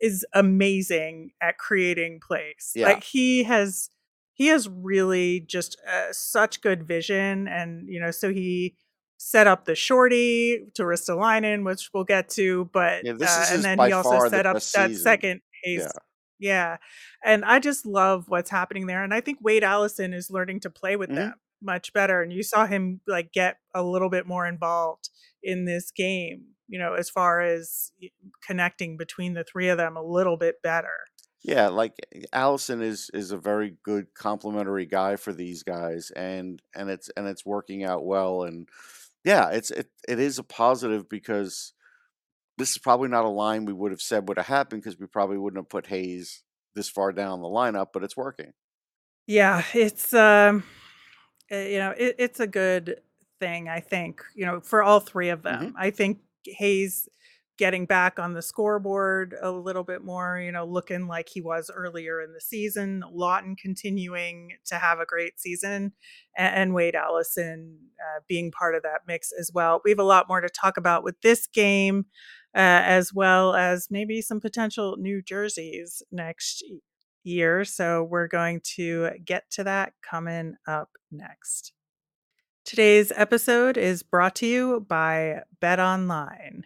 is 0.00 0.26
amazing 0.34 1.30
at 1.40 1.58
creating 1.58 2.20
plays. 2.20 2.72
Yeah. 2.74 2.88
Like 2.88 3.04
he 3.04 3.44
has 3.44 3.88
he 4.34 4.48
has 4.48 4.68
really 4.68 5.40
just 5.40 5.76
uh, 5.88 6.12
such 6.12 6.60
good 6.60 6.86
vision 6.86 7.46
and 7.48 7.88
you 7.88 8.00
know 8.00 8.10
so 8.10 8.32
he 8.32 8.74
set 9.18 9.46
up 9.46 9.66
the 9.66 9.76
shorty 9.76 10.66
to 10.74 10.82
Ristolainen, 10.82 11.64
which 11.64 11.90
we'll 11.94 12.02
get 12.04 12.28
to, 12.30 12.68
but 12.72 13.04
Yeah. 13.04 13.14
Uh, 13.20 13.46
and 13.50 13.62
then 13.62 13.78
he 13.78 13.92
also 13.92 14.18
set 14.28 14.46
up 14.46 14.56
that 14.56 14.62
season. 14.62 14.96
second 14.96 15.40
Yeah. 15.64 15.88
Yeah. 16.42 16.78
And 17.24 17.44
I 17.44 17.60
just 17.60 17.86
love 17.86 18.24
what's 18.28 18.50
happening 18.50 18.86
there. 18.86 19.04
And 19.04 19.14
I 19.14 19.20
think 19.20 19.38
Wade 19.40 19.62
Allison 19.64 20.12
is 20.12 20.30
learning 20.30 20.60
to 20.60 20.70
play 20.70 20.96
with 20.96 21.10
hmm 21.10 21.32
them 21.32 21.34
much 21.62 21.92
better. 21.92 22.20
And 22.20 22.32
you 22.32 22.42
saw 22.42 22.66
him 22.66 23.00
like 23.06 23.32
get 23.32 23.58
a 23.74 23.82
little 23.84 24.10
bit 24.10 24.26
more 24.26 24.46
involved 24.46 25.10
in 25.42 25.64
this 25.66 25.92
game, 25.92 26.48
you 26.68 26.78
know, 26.80 26.94
as 26.94 27.08
far 27.08 27.40
as 27.40 27.92
connecting 28.42 28.96
between 28.96 29.34
the 29.34 29.44
three 29.44 29.68
of 29.68 29.78
them 29.78 29.96
a 29.96 30.02
little 30.02 30.36
bit 30.36 30.56
better. 30.62 30.96
Yeah, 31.42 31.68
like 31.68 31.94
eh, 32.14 32.22
Allison 32.32 32.80
is 32.82 33.10
is 33.14 33.32
a 33.32 33.36
very 33.38 33.76
good 33.82 34.14
complementary 34.14 34.86
guy 34.86 35.16
for 35.16 35.32
these 35.32 35.62
guys, 35.62 36.10
and 36.12 36.62
and 36.74 36.88
it's 36.90 37.08
and 37.10 37.26
it's 37.26 37.44
working 37.44 37.84
out 37.84 38.04
well. 38.06 38.44
And 38.44 38.68
yeah, 39.24 39.50
it's 39.50 39.70
it 39.72 39.90
it 40.08 40.18
is 40.20 40.38
a 40.38 40.44
positive 40.44 41.08
because 41.08 41.74
this 42.58 42.70
is 42.72 42.78
probably 42.78 43.08
not 43.08 43.24
a 43.24 43.28
line 43.28 43.64
we 43.64 43.72
would 43.72 43.92
have 43.92 44.02
said 44.02 44.28
would 44.28 44.36
have 44.38 44.46
happened 44.46 44.82
because 44.82 44.98
we 44.98 45.06
probably 45.06 45.38
wouldn't 45.38 45.60
have 45.62 45.68
put 45.68 45.86
Hayes 45.86 46.44
this 46.74 46.88
far 46.88 47.12
down 47.12 47.40
the 47.42 47.48
lineup, 47.48 47.88
but 47.92 48.04
it's 48.04 48.16
working. 48.16 48.52
Yeah, 49.26 49.62
it's, 49.74 50.12
um, 50.14 50.64
eh, 51.50 51.68
you 51.68 51.78
know, 51.78 51.94
it 51.96 52.16
it's 52.18 52.40
a 52.40 52.46
good 52.46 53.00
thing, 53.40 53.68
I 53.68 53.80
think, 53.80 54.22
you 54.34 54.46
know, 54.46 54.60
for 54.60 54.82
all 54.82 55.00
3 55.00 55.28
of 55.30 55.42
Mhm. 55.48 55.68
them. 55.68 55.74
I 55.78 55.90
think 55.90 56.20
Hayes 56.46 57.08
getting 57.58 57.86
back 57.86 58.18
on 58.18 58.32
the 58.34 58.42
scoreboard 58.42 59.36
a 59.40 59.50
little 59.52 59.84
bit 59.84 60.02
more, 60.02 60.40
you 60.40 60.50
know, 60.50 60.64
looking 60.64 61.06
like 61.06 61.28
he 61.28 61.40
was 61.40 61.70
earlier 61.72 62.20
in 62.22 62.32
the 62.32 62.40
season, 62.40 63.04
Laughton 63.14 63.56
continuing 63.58 64.52
to 64.64 64.76
have 64.76 64.98
a 65.00 65.06
great 65.06 65.38
season, 65.40 65.92
and 66.36 66.74
Wade 66.74 66.96
Allison, 66.96 67.78
uh, 68.00 68.20
being 68.28 68.50
part 68.50 68.74
of 68.74 68.82
that 68.84 69.02
mix 69.06 69.32
as 69.32 69.52
well. 69.54 69.80
We 69.84 69.90
have 69.90 70.00
a 70.00 70.04
lot 70.04 70.28
more 70.28 70.40
to 70.40 70.48
talk 70.48 70.76
about 70.78 71.04
with 71.04 71.20
this 71.22 71.46
game, 71.46 72.06
Uh, 72.54 72.84
as 72.84 73.14
well 73.14 73.54
as 73.54 73.88
maybe 73.90 74.20
some 74.20 74.40
potential 74.40 74.96
new 74.98 75.22
jerseys 75.22 76.02
next 76.12 76.62
year, 77.24 77.64
so 77.64 78.04
we're 78.04 78.28
going 78.28 78.60
to 78.62 79.10
get 79.24 79.50
to 79.50 79.64
that 79.64 79.94
coming 80.02 80.56
up 80.66 80.90
next. 81.10 81.72
Today's 82.64 83.10
episode 83.16 83.76
is 83.76 84.02
brought 84.02 84.36
to 84.36 84.46
you 84.46 84.80
by 84.88 85.42
BetOnline. 85.62 86.64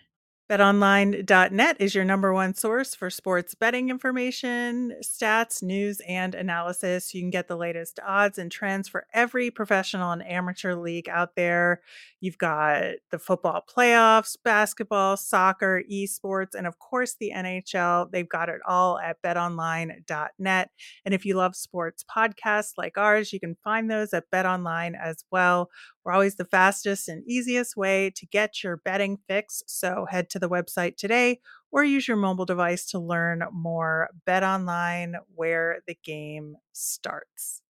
BetOnline.net 0.48 1.76
is 1.80 1.92
your 1.92 2.04
number 2.04 2.32
one 2.32 2.54
source 2.54 2.94
for 2.94 3.10
sports 3.10 3.56
betting 3.56 3.90
information, 3.90 4.94
stats, 5.02 5.60
news, 5.60 6.00
and 6.06 6.36
analysis. 6.36 7.12
You 7.12 7.20
can 7.20 7.30
get 7.30 7.48
the 7.48 7.56
latest 7.56 7.98
odds 8.06 8.38
and 8.38 8.50
trends 8.50 8.88
for 8.88 9.06
every 9.12 9.50
professional 9.50 10.12
and 10.12 10.24
amateur 10.24 10.76
league 10.76 11.08
out 11.08 11.34
there. 11.34 11.80
You've 12.20 12.38
got 12.38 12.84
the 13.10 13.18
football 13.18 13.64
playoffs, 13.68 14.36
basketball, 14.44 15.16
soccer, 15.16 15.82
esports, 15.90 16.54
and 16.54 16.68
of 16.68 16.78
course 16.78 17.16
the 17.18 17.32
NHL. 17.34 18.12
They've 18.12 18.28
got 18.28 18.48
it 18.48 18.60
all 18.64 19.00
at 19.00 19.20
betonline.net. 19.22 20.70
And 21.04 21.12
if 21.12 21.26
you 21.26 21.34
love 21.34 21.56
sports 21.56 22.04
podcasts 22.04 22.74
like 22.78 22.96
ours, 22.96 23.32
you 23.32 23.40
can 23.40 23.56
find 23.64 23.90
those 23.90 24.14
at 24.14 24.30
BetOnline 24.30 24.94
as 24.96 25.24
well. 25.32 25.70
We're 26.06 26.12
always 26.12 26.36
the 26.36 26.46
fastest 26.46 27.08
and 27.08 27.24
easiest 27.28 27.76
way 27.76 28.12
to 28.16 28.26
get 28.26 28.64
your 28.64 28.78
betting 28.78 29.18
fix. 29.28 29.64
So 29.66 30.06
head 30.10 30.30
to 30.30 30.40
the 30.40 30.48
website 30.48 30.96
today 30.96 31.40
or 31.72 31.84
use 31.84 32.08
your 32.08 32.16
mobile 32.16 32.46
device 32.46 32.86
to 32.92 33.00
learn 33.00 33.42
more. 33.52 34.10
Bet 34.24 34.44
online 34.44 35.16
where 35.34 35.80
the 35.88 35.98
game 36.04 36.56
starts. 36.72 37.62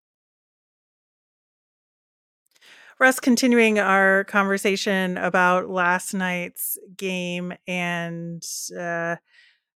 Russ, 2.99 3.21
continuing 3.21 3.79
our 3.79 4.25
conversation 4.25 5.19
about 5.19 5.69
last 5.69 6.15
night's 6.15 6.79
game, 6.97 7.53
and 7.67 8.43
uh, 8.79 9.17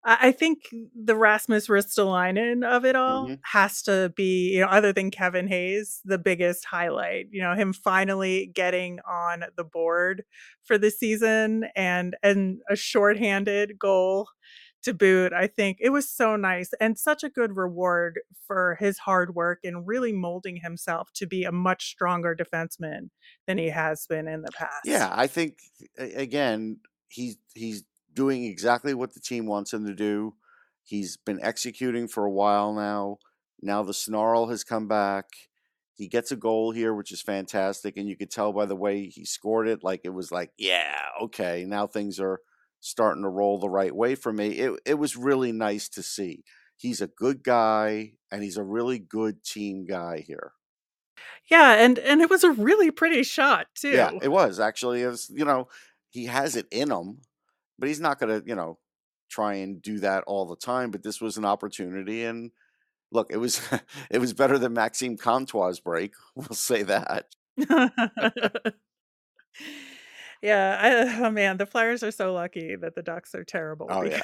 I, 0.05 0.31
think 0.31 0.59
the 0.95 1.15
Rasmus 1.15 1.67
Ristolainen 1.67 2.65
of 2.65 2.85
it 2.85 2.95
all 2.95 3.27
Mhm. 3.27 3.39
has 3.43 3.81
to 3.83 4.13
be, 4.15 4.53
you 4.53 4.61
know, 4.61 4.67
other 4.67 4.93
than 4.93 5.11
Kevin 5.11 5.47
Hayes, 5.47 6.01
the 6.05 6.17
biggest 6.17 6.65
highlight. 6.65 7.27
You 7.31 7.41
know, 7.41 7.53
him 7.53 7.73
finally 7.73 8.47
getting 8.47 8.99
on 9.01 9.43
the 9.57 9.63
board 9.65 10.23
for 10.63 10.77
the 10.77 10.89
season 10.91 11.65
and 11.75 12.15
and 12.23 12.61
a 12.69 12.75
shorthanded 12.77 13.77
goal 13.77 14.29
to 14.83 14.93
boot. 14.93 15.33
I 15.33 15.47
think 15.47 15.77
it 15.81 15.89
was 15.89 16.09
so 16.09 16.37
nice 16.37 16.71
and 16.79 16.97
such 16.97 17.21
a 17.23 17.29
good 17.29 17.57
reward 17.57 18.21
for 18.47 18.77
his 18.79 18.99
hard 18.99 19.35
work 19.35 19.59
and 19.65 19.85
really 19.85 20.13
molding 20.13 20.55
himself 20.57 21.11
to 21.15 21.27
be 21.27 21.43
a 21.43 21.51
much 21.51 21.89
stronger 21.89 22.33
defenseman 22.33 23.09
than 23.47 23.57
he 23.57 23.67
has 23.69 24.07
been 24.07 24.27
in 24.29 24.43
the 24.43 24.51
past. 24.53 24.79
Yeah. 24.85 25.11
I 25.13 25.27
think 25.27 25.59
again, 25.97 26.79
he's 27.09 27.37
he's 27.55 27.83
doing 28.19 28.43
exactly 28.43 28.93
what 28.93 29.13
the 29.13 29.21
team 29.21 29.45
wants 29.45 29.73
him 29.73 29.85
to 29.85 29.95
do. 29.95 30.33
He's 30.83 31.15
been 31.15 31.39
executing 31.41 32.09
for 32.09 32.25
a 32.25 32.31
while 32.31 32.73
now. 32.73 33.19
Now 33.61 33.81
the 33.81 33.93
snarl 33.93 34.47
has 34.47 34.65
come 34.65 34.89
back. 34.89 35.23
He 35.93 36.09
gets 36.09 36.29
a 36.29 36.35
goal 36.35 36.71
here, 36.71 36.93
which 36.93 37.13
is 37.13 37.21
fantastic, 37.21 37.95
and 37.95 38.09
you 38.09 38.17
could 38.17 38.29
tell 38.29 38.51
by 38.51 38.65
the 38.65 38.75
way 38.75 39.05
he 39.05 39.23
scored 39.23 39.69
it, 39.69 39.85
like 39.85 40.01
it 40.03 40.09
was 40.09 40.33
like, 40.33 40.51
yeah, 40.57 40.99
okay, 41.21 41.63
now 41.65 41.87
things 41.87 42.19
are 42.19 42.41
starting 42.81 43.23
to 43.23 43.29
roll 43.29 43.57
the 43.57 43.69
right 43.69 43.95
way 43.95 44.15
for 44.15 44.33
me. 44.33 44.49
It 44.49 44.79
it 44.85 44.93
was 44.95 45.15
really 45.15 45.53
nice 45.53 45.87
to 45.89 46.03
see. 46.03 46.43
He's 46.75 46.99
a 46.99 47.07
good 47.07 47.41
guy, 47.41 48.15
and 48.29 48.43
he's 48.43 48.57
a 48.57 48.63
really 48.63 48.99
good 48.99 49.45
team 49.45 49.85
guy 49.85 50.25
here. 50.27 50.51
Yeah, 51.49 51.73
and 51.73 51.97
and 51.99 52.19
it 52.19 52.29
was 52.29 52.43
a 52.43 52.51
really 52.51 52.91
pretty 52.91 53.23
shot 53.23 53.67
too. 53.75 53.91
Yeah, 53.91 54.11
it 54.21 54.29
was 54.29 54.59
actually. 54.59 55.03
It 55.03 55.07
was, 55.07 55.31
you 55.33 55.45
know, 55.45 55.69
he 56.09 56.25
has 56.25 56.55
it 56.57 56.67
in 56.69 56.91
him, 56.91 57.21
but 57.79 57.87
he's 57.87 57.99
not 57.99 58.19
going 58.19 58.41
to, 58.41 58.47
you 58.47 58.55
know, 58.55 58.77
try 59.29 59.55
and 59.55 59.81
do 59.81 59.99
that 59.99 60.23
all 60.27 60.45
the 60.45 60.55
time. 60.55 60.91
But 60.91 61.03
this 61.03 61.21
was 61.21 61.37
an 61.37 61.45
opportunity, 61.45 62.23
and 62.23 62.51
look, 63.11 63.31
it 63.31 63.37
was 63.37 63.61
it 64.09 64.19
was 64.19 64.33
better 64.33 64.57
than 64.57 64.73
Maxime 64.73 65.17
Comtois' 65.17 65.79
break. 65.79 66.13
We'll 66.35 66.49
say 66.49 66.83
that. 66.83 67.35
Yeah, 70.41 70.77
I 70.79 71.25
oh 71.25 71.31
man, 71.31 71.57
the 71.57 71.65
Flyers 71.65 72.01
are 72.01 72.11
so 72.11 72.33
lucky 72.33 72.75
that 72.77 72.95
the 72.95 73.01
Ducks 73.01 73.35
are 73.35 73.43
terrible 73.43 73.87
Oh 73.89 74.03
yeah, 74.03 74.23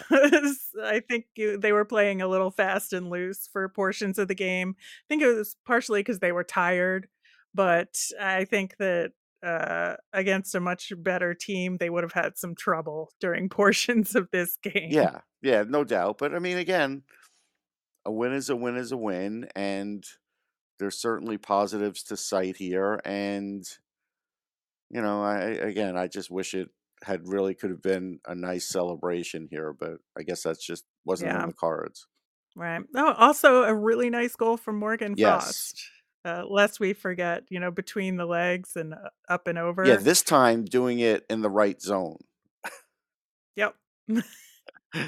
I 0.82 1.02
think 1.02 1.26
you 1.36 1.58
they 1.58 1.74
were 1.74 1.84
playing 1.84 2.22
a 2.22 2.28
little 2.28 2.52
fast 2.52 2.94
and 2.94 3.10
loose 3.10 3.50
for 3.52 3.68
portions 3.68 4.18
of 4.18 4.30
the 4.30 4.36
game. 4.36 4.76
I 4.80 5.06
think 5.10 5.22
it 5.22 5.36
was 5.36 5.58
partially 5.66 6.00
because 6.00 6.20
they 6.20 6.32
were 6.32 6.46
tired, 6.46 7.10
but 7.54 7.98
I 8.20 8.46
think 8.46 8.78
that, 8.78 9.12
uh, 9.46 9.96
against 10.14 10.56
a 10.56 10.60
much 10.60 10.92
better 10.98 11.34
team, 11.34 11.78
they 11.78 11.90
would 11.90 12.04
have 12.04 12.14
had 12.14 12.38
some 12.38 12.56
trouble 12.56 13.12
during 13.20 13.50
portions 13.62 14.16
of 14.16 14.30
this 14.32 14.58
game. 14.58 14.90
yeah, 14.90 15.20
yeah, 15.42 15.64
no 15.68 15.84
doubt. 15.84 16.18
But 16.18 16.34
I 16.34 16.40
mean, 16.40 16.58
again, 16.58 17.04
a 18.06 18.12
win 18.12 18.34
is 18.34 18.50
a 18.50 18.56
win 18.56 18.75
is 18.78 18.92
a 18.92 18.98
win, 18.98 19.48
and 19.56 20.04
there's 20.80 20.98
certainly 21.00 21.38
positives 21.38 22.04
to 22.04 22.18
cite 22.18 22.58
here. 22.58 23.00
And 23.06 23.64
you 24.90 25.02
know, 25.02 25.24
I 25.24 25.40
again, 25.42 25.98
I 25.98 26.08
just 26.08 26.30
wish 26.32 26.54
it 26.54 26.70
had 27.04 27.28
really 27.28 27.54
could 27.54 27.70
have 27.70 27.82
been 27.82 28.20
a 28.25 28.34
nice 28.36 28.68
celebration 28.68 29.48
here, 29.52 29.74
but 29.74 29.98
I 30.18 30.24
guess 30.24 30.44
that's 30.44 30.66
just 30.66 30.86
wasn't 31.06 31.32
in 31.34 31.48
the 31.48 31.54
cards. 31.54 32.08
right. 32.56 32.82
Oh, 32.96 33.14
also 33.14 33.64
a 33.64 33.75
really 33.75 34.10
nice 34.10 34.36
goal 34.36 34.58
from 34.58 34.78
Morgan 34.80 35.14
Yes. 35.18 35.44
Frost, 35.44 35.84
uh, 36.25 36.44
lest 36.50 36.79
we 36.79 36.94
forget, 36.94 37.44
you 37.50 37.60
know, 37.60 37.72
between 37.72 38.17
the 38.17 38.25
legs 38.25 38.75
and, 38.75 38.94
uh, 38.94 39.10
up 39.29 39.48
and 39.48 39.58
over. 39.58 39.86
Yeah, 39.86 39.98
this 39.98 40.24
time 40.24 40.65
doing 40.65 41.00
it 41.00 41.25
in 41.29 41.41
the 41.41 41.50
right 41.50 41.82
zone. 41.82 42.17
Yep. 43.55 43.75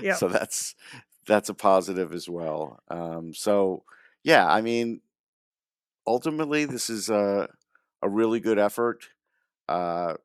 Yep. 0.01 0.17
So 0.17 0.27
that's 0.27 0.75
that's 1.27 1.47
a 1.47 1.53
positive 1.53 2.13
as 2.13 2.27
well. 2.27 2.81
Um, 2.89 3.33
so 3.33 3.83
yeah, 4.21 4.45
I 4.45 4.59
mean, 4.59 4.99
ultimately 6.05 6.65
this 6.65 6.89
is 6.89 7.09
a 7.09 7.47
a 8.01 8.09
really 8.09 8.41
good 8.41 8.59
effort. 8.59 9.07
Uh, 9.69 10.15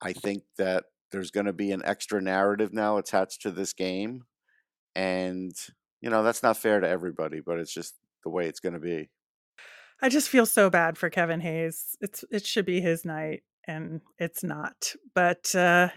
I 0.00 0.14
think 0.14 0.44
that 0.56 0.84
there's 1.10 1.30
going 1.30 1.44
to 1.44 1.52
be 1.52 1.72
an 1.72 1.82
extra 1.84 2.22
narrative 2.22 2.72
now 2.72 2.96
attached 2.96 3.42
to 3.42 3.50
this 3.50 3.74
game, 3.74 4.24
and 4.94 5.52
you 6.00 6.08
know 6.08 6.22
that's 6.22 6.42
not 6.42 6.56
fair 6.56 6.80
to 6.80 6.88
everybody, 6.88 7.40
but 7.40 7.58
it's 7.58 7.74
just 7.74 7.94
the 8.24 8.30
way 8.30 8.46
it's 8.46 8.60
going 8.60 8.72
to 8.72 8.80
be. 8.80 9.10
I 10.02 10.08
just 10.08 10.28
feel 10.28 10.46
so 10.46 10.68
bad 10.68 10.98
for 10.98 11.08
Kevin 11.10 11.40
Hayes. 11.40 11.96
It's 12.00 12.24
it 12.30 12.44
should 12.44 12.66
be 12.66 12.80
his 12.80 13.04
night, 13.04 13.44
and 13.66 14.00
it's 14.18 14.42
not. 14.42 14.94
But, 15.14 15.54
uh, 15.54 15.90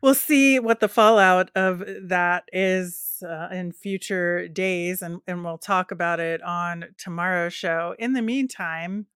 we'll 0.00 0.14
see 0.14 0.58
what 0.60 0.80
the 0.80 0.88
fallout 0.88 1.50
of 1.56 1.82
that 2.08 2.44
is, 2.52 3.22
uh, 3.28 3.48
in 3.50 3.72
future 3.72 4.46
days, 4.48 5.02
and 5.02 5.20
and 5.26 5.44
we'll 5.44 5.58
talk 5.58 5.90
about 5.90 6.20
it 6.20 6.42
on 6.42 6.84
tomorrow's 6.98 7.54
show. 7.54 7.94
In 7.98 8.12
the 8.12 8.22
meantime, 8.22 9.06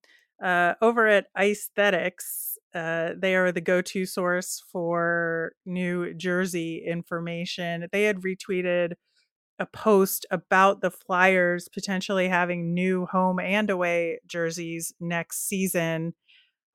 uh, 0.43 0.73
over 0.81 1.07
at 1.07 1.27
Icethetics 1.37 2.53
uh, 2.73 3.13
they 3.17 3.35
are 3.35 3.51
the 3.51 3.61
go-to 3.61 4.05
source 4.05 4.63
for 4.71 5.53
New 5.65 6.13
Jersey 6.15 6.83
information. 6.85 7.87
They 7.91 8.03
had 8.03 8.21
retweeted 8.21 8.93
a 9.59 9.65
post 9.65 10.25
about 10.31 10.81
the 10.81 10.91
Flyers 10.91 11.69
potentially 11.69 12.27
having 12.27 12.73
new 12.73 13.05
home 13.05 13.39
and 13.39 13.69
away 13.69 14.19
jerseys 14.25 14.93
next 14.99 15.47
season. 15.47 16.13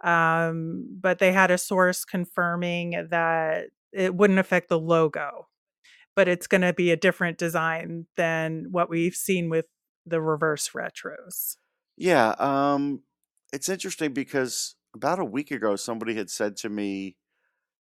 Um, 0.03 0.87
but 1.01 1.19
they 1.19 1.33
had 1.33 1.51
a 1.51 1.59
source 1.59 2.05
confirming 2.05 3.09
that 3.11 3.67
it 3.93 4.15
wouldn't 4.15 4.39
affect 4.39 4.69
the 4.69 4.79
logo, 4.79 5.49
but 6.15 6.29
it's 6.29 6.47
going 6.47 6.61
to 6.61 6.73
be 6.73 6.91
a 6.91 6.97
different 6.97 7.37
design 7.37 8.07
than 8.17 8.67
what 8.71 8.89
we've 8.89 9.15
seen 9.15 9.51
with 9.51 9.67
the 10.07 10.21
reverse 10.21 10.71
retros. 10.71 11.57
Yeah, 11.97 12.35
um, 12.39 13.03
it's 13.53 13.69
interesting 13.69 14.13
because 14.13 14.77
about 14.95 15.19
a 15.19 15.25
week 15.25 15.51
ago 15.51 15.77
somebody 15.77 16.15
had 16.15 16.31
said 16.31 16.57
to 16.57 16.69
me 16.69 17.17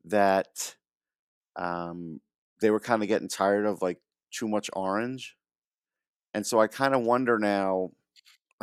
that 0.06 0.76
um, 1.56 2.20
they 2.60 2.70
were 2.70 2.80
kind 2.80 3.02
of 3.02 3.08
getting 3.08 3.28
tired 3.28 3.66
of 3.66 3.82
like 3.82 4.00
too 4.32 4.48
much 4.48 4.70
orange. 4.74 5.36
And 6.34 6.46
so 6.46 6.60
I 6.60 6.68
kind 6.68 6.96
of 6.96 7.02
wonder 7.02 7.38
now, 7.38 7.92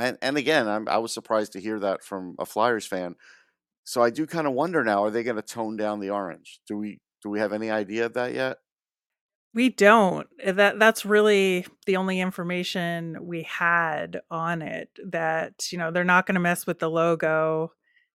and, 0.00 0.16
and 0.22 0.36
again, 0.36 0.68
I'm, 0.68 0.88
I 0.88 0.98
was 0.98 1.12
surprised 1.12 1.52
to 1.52 1.60
hear 1.60 1.78
that 1.80 2.02
from 2.02 2.34
a 2.38 2.46
Flyers 2.46 2.86
fan. 2.86 3.14
So 3.84 4.02
I 4.02 4.10
do 4.10 4.26
kind 4.26 4.46
of 4.46 4.52
wonder 4.52 4.84
now, 4.84 5.04
are 5.04 5.10
they 5.10 5.22
going 5.22 5.36
to 5.36 5.42
tone 5.42 5.76
down 5.76 6.00
the 6.00 6.10
orange? 6.10 6.60
Do 6.66 6.76
we 6.76 7.00
do 7.22 7.30
we 7.30 7.40
have 7.40 7.52
any 7.52 7.70
idea 7.70 8.06
of 8.06 8.14
that 8.14 8.32
yet? 8.32 8.58
We 9.54 9.70
don't. 9.70 10.28
Eh, 10.40 10.52
that 10.52 10.78
that's 10.78 11.04
really 11.04 11.66
the 11.86 11.96
only 11.96 12.20
information 12.20 13.26
we 13.26 13.42
had 13.42 14.20
on 14.30 14.62
it 14.62 14.90
that, 15.06 15.72
you 15.72 15.78
know, 15.78 15.90
they're 15.90 16.04
not 16.04 16.26
gonna 16.26 16.38
mess 16.40 16.66
with 16.66 16.78
the 16.78 16.90
logo, 16.90 17.72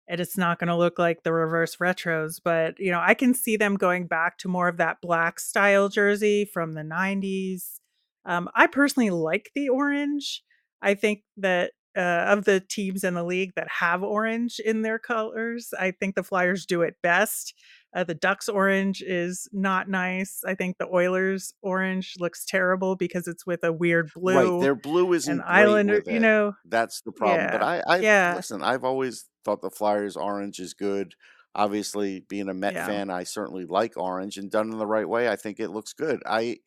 and 0.07 0.19
it's 0.21 0.37
not 0.37 0.59
gonna 0.59 0.77
look 0.77 0.99
like 0.99 1.23
the 1.23 1.33
reverse 1.33 1.77
retros, 1.77 2.39
but, 2.43 2.79
you 2.79 2.91
know, 2.91 2.99
I 3.01 3.13
can 3.13 3.33
see 3.33 3.57
them 3.57 3.75
going 3.77 4.07
back 4.07 4.37
to 4.39 4.47
more 4.49 4.67
of 4.67 4.77
that 4.77 4.97
black 5.01 5.39
style 5.39 5.89
jersey 5.89 6.45
from 6.45 6.73
the 6.73 6.83
'90s. 6.83 7.79
Um, 8.25 8.49
I 8.55 8.67
personally 8.67 9.09
like 9.11 9.51
the 9.55 9.69
orange. 9.69 10.43
I 10.81 10.95
think 10.95 11.23
that, 11.37 11.71
uh, 11.95 12.25
of 12.27 12.45
the 12.45 12.59
teams 12.59 13.03
in 13.03 13.13
the 13.13 13.23
league 13.23 13.53
that 13.55 13.67
have 13.69 14.03
orange 14.03 14.59
in 14.59 14.81
their 14.81 14.99
colors, 14.99 15.69
I 15.79 15.91
think 15.91 16.15
the 16.15 16.23
Flyers 16.23 16.65
do 16.65 16.81
it 16.81 16.95
best. 17.01 17.53
Uh, 17.95 18.03
the 18.03 18.15
Ducks 18.15 18.49
orange 18.49 19.01
is 19.03 19.47
not 19.51 19.87
nice. 19.89 20.41
I 20.45 20.55
think 20.55 20.77
the 20.77 20.87
Oilers 20.87 21.53
orange 21.61 22.15
looks 22.19 22.45
terrible 22.45 22.95
because 22.95 23.27
it's 23.27 23.45
with 23.45 23.63
a 23.63 23.71
weird 23.71 24.11
Right, 24.29 24.53
blue, 24.53 24.59
their 24.59 24.75
blue 24.75 25.11
is 25.13 25.27
an 25.27 25.41
Islander 25.41 26.01
you 26.07 26.19
know 26.19 26.53
That's 26.65 27.01
the 27.01 27.11
problem, 27.11 27.49
but 27.49 27.61
I 27.61 27.83
I've 27.87 28.05
yeah. 28.05 28.13
listen, 28.25 28.63
I've 28.63 28.83
always 28.85 29.29
thought 29.45 29.61
the 29.61 29.69
Flyers 29.69 30.15
orange 30.17 30.59
is 30.59 30.73
good. 30.73 31.15
Obviously, 31.55 32.21
being 32.21 32.49
a 32.49 32.53
Met 32.53 32.75
Yeah. 32.75 32.85
fan, 32.85 33.09
I 33.09 33.23
certainly 33.25 33.65
like 33.65 33.97
orange, 33.97 34.37
and 34.37 34.49
done 34.51 34.71
in 34.71 34.77
the 34.79 34.87
right 34.87 35.07
way, 35.07 35.29
I 35.29 35.35
think 35.35 35.59
it 35.59 35.69
looks 35.71 35.93
good. 35.93 36.21
I 36.25 36.59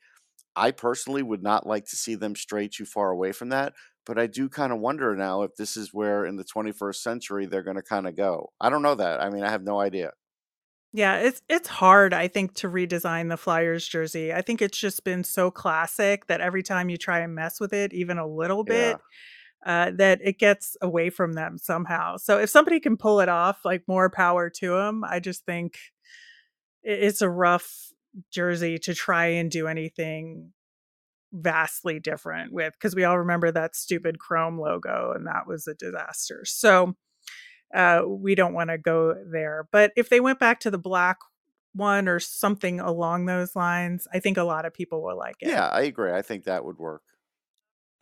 I 0.57 0.73
personally 0.73 1.23
would 1.23 1.43
not 1.43 1.67
like 1.67 1.87
to 1.87 1.97
see 1.97 2.15
them 2.17 2.37
stray 2.37 2.69
too 2.69 2.87
far 2.87 3.11
away 3.11 3.33
from 3.33 3.51
that, 3.51 3.75
but 4.07 4.19
I 4.19 4.27
do 4.29 4.49
kinda 4.49 4.77
wonder 4.77 5.15
now 5.17 5.43
if 5.43 5.57
this 5.57 5.77
is 5.77 5.93
where 5.95 6.25
in 6.27 6.37
the 6.37 6.45
21st 6.45 7.03
century 7.03 7.47
they're 7.47 7.63
gonna 7.65 7.83
kinda 7.83 8.13
go. 8.13 8.53
I 8.61 8.71
don't 8.71 8.83
know 8.83 8.95
that. 8.97 9.21
I 9.23 9.31
mean, 9.31 9.45
I 9.45 9.51
have 9.51 9.63
no 9.65 9.81
idea. 9.81 10.13
Yeah, 10.93 11.17
it's 11.19 11.43
it's 11.49 11.69
hard, 11.69 12.15
I 12.15 12.27
think, 12.29 12.55
to 12.57 12.69
redesign 12.69 13.29
the 13.29 13.37
Flyers 13.37 13.87
jersey. 13.87 14.33
I 14.33 14.41
think 14.41 14.63
it's 14.63 14.79
just 14.79 15.05
been 15.05 15.25
so 15.25 15.51
classic 15.51 16.27
that 16.29 16.41
every 16.41 16.63
time 16.63 16.89
you 16.89 16.97
try 16.97 17.21
and 17.21 17.35
mess 17.35 17.61
with 17.61 17.73
it 17.73 17.93
even 17.93 18.17
a 18.19 18.27
little 18.27 18.65
Yeah. 18.67 18.97
bit, 18.97 19.03
uh, 19.67 19.93
that 19.97 20.21
it 20.23 20.39
gets 20.39 20.77
away 20.83 21.11
from 21.11 21.35
them 21.35 21.59
somehow. 21.59 22.17
So 22.19 22.39
if 22.41 22.51
somebody 22.51 22.81
can 22.81 22.97
pull 22.99 23.21
it 23.21 23.29
off, 23.31 23.65
like, 23.65 23.85
more 23.89 24.11
power 24.11 24.51
to 24.51 24.71
them. 24.77 25.05
I 25.05 25.21
just 25.21 25.47
think 25.47 25.79
it's 26.83 27.23
a 27.23 27.31
rough 27.31 27.93
jersey 28.31 28.79
to 28.79 28.95
try 28.95 29.27
and 29.27 29.51
do 29.51 29.67
anything 29.67 30.53
vastly 31.33 32.01
different 32.01 32.53
with 32.53 32.75
because 32.75 32.95
we 32.95 33.05
all 33.05 33.19
remember 33.19 33.51
that 33.51 33.77
stupid 33.77 34.19
chrome 34.19 34.59
logo, 34.59 35.13
and 35.15 35.27
that 35.27 35.47
was 35.47 35.67
a 35.67 35.75
disaster. 35.75 36.43
So, 36.45 36.95
uh, 37.75 38.03
we 38.07 38.35
don't 38.35 38.55
wanna 38.55 38.79
go 38.79 39.15
there, 39.31 39.69
but 39.73 39.93
if 39.97 40.09
they 40.09 40.21
went 40.21 40.39
back 40.39 40.61
to 40.61 40.71
the 40.71 40.79
black 40.79 41.19
one 41.75 42.09
or 42.09 42.19
something 42.19 42.81
along 42.81 43.27
those 43.27 43.55
lines, 43.55 44.09
I 44.13 44.21
think 44.21 44.39
a 44.39 44.45
lot 44.45 44.65
of 44.65 44.73
people 44.73 45.03
will 45.03 45.19
like 45.19 45.37
it. 45.41 45.49
Yeah, 45.49 45.67
I 45.69 45.83
agree. 45.83 46.13
I 46.13 46.23
think 46.23 46.45
that 46.45 46.65
would 46.65 46.79
work. 46.79 47.03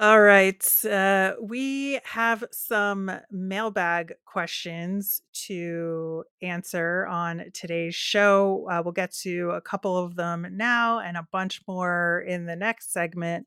Alright, 0.03 0.69
uh, 0.91 1.35
we 1.41 2.01
have 2.03 2.43
some 2.51 3.13
mailbag 3.31 4.15
questions 4.25 5.23
to 5.47 6.25
answer 6.43 7.07
on 7.07 7.45
today's 7.55 7.95
show. 7.95 8.67
Uh, 8.69 8.83
we'll 8.85 8.91
get 8.93 9.13
to 9.23 9.51
a 9.51 9.61
couple 9.61 9.97
of 9.97 10.17
them 10.17 10.49
now 10.51 10.99
and 10.99 11.17
a 11.17 11.29
bunch 11.31 11.63
more 11.69 12.25
in 12.27 12.45
the 12.47 12.57
next 12.57 12.93
segment, 12.93 13.47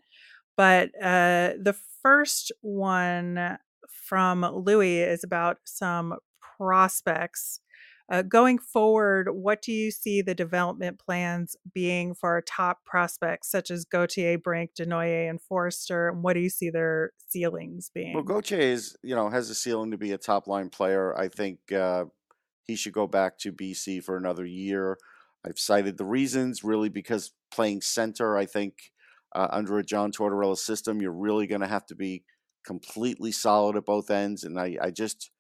but, 0.56 0.90
uh, 1.02 1.54
the 1.62 1.76
first 2.02 2.52
one 2.62 3.58
from 3.90 4.42
Louis 4.44 5.00
is 5.02 5.24
about 5.26 5.58
some 5.66 6.16
prospects. 6.58 7.60
Uh, 8.10 8.22
going 8.22 8.58
forward, 8.58 9.30
what 9.32 9.62
do 9.62 9.74
you 9.74 9.92
see 9.92 10.22
the 10.22 10.34
development 10.34 10.98
plans 10.98 11.58
being 11.74 12.14
for 12.14 12.30
our 12.30 12.42
top 12.42 12.86
prospects 12.86 13.52
such 13.52 13.70
as 13.70 13.84
Gauthier, 13.84 14.38
Brink, 14.38 14.72
Desnoyers, 14.76 15.30
and 15.30 15.42
Foerster, 15.42 16.10
and 16.10 16.24
what 16.24 16.34
do 16.34 16.40
you 16.40 16.50
see 16.50 16.70
their 16.70 17.12
ceilings 17.28 17.92
being? 17.94 18.14
Well, 18.14 18.24
being? 18.24 18.40
Gauthier 18.40 18.60
is 18.60 18.96
you 19.04 19.14
know, 19.16 19.30
has 19.30 19.50
a 19.50 19.56
ceiling 19.56 19.92
to 19.92 19.98
be 19.98 20.14
a 20.14 20.18
top 20.18 20.48
line 20.48 20.70
player. 20.70 21.18
I 21.18 21.28
think, 21.28 21.72
uh, 21.72 22.06
he 22.64 22.76
should 22.76 22.94
go 22.94 23.08
back 23.08 23.38
to 23.40 23.52
BC 23.52 24.04
for 24.04 24.18
another 24.18 24.46
year. 24.46 24.98
I've 25.46 25.60
cited 25.60 25.98
the 25.98 26.06
reasons 26.06 26.64
really 26.64 26.90
because 26.90 27.32
playing 27.52 27.82
center, 27.82 28.38
I 28.38 28.46
think, 28.46 28.92
uh, 29.36 29.48
under 29.52 29.78
a 29.78 29.84
John 29.84 30.12
Tortorella 30.12 30.58
system, 30.58 31.02
you're 31.02 31.12
really 31.12 31.48
gonna 31.48 31.68
have 31.68 31.86
to 31.88 31.96
be 31.96 32.24
completely 32.66 33.32
solid 33.32 33.76
at 33.76 33.86
both 33.86 34.10
ends, 34.10 34.44
and 34.44 34.60
I 34.60 34.78
I 34.82 34.92
just 34.92 35.32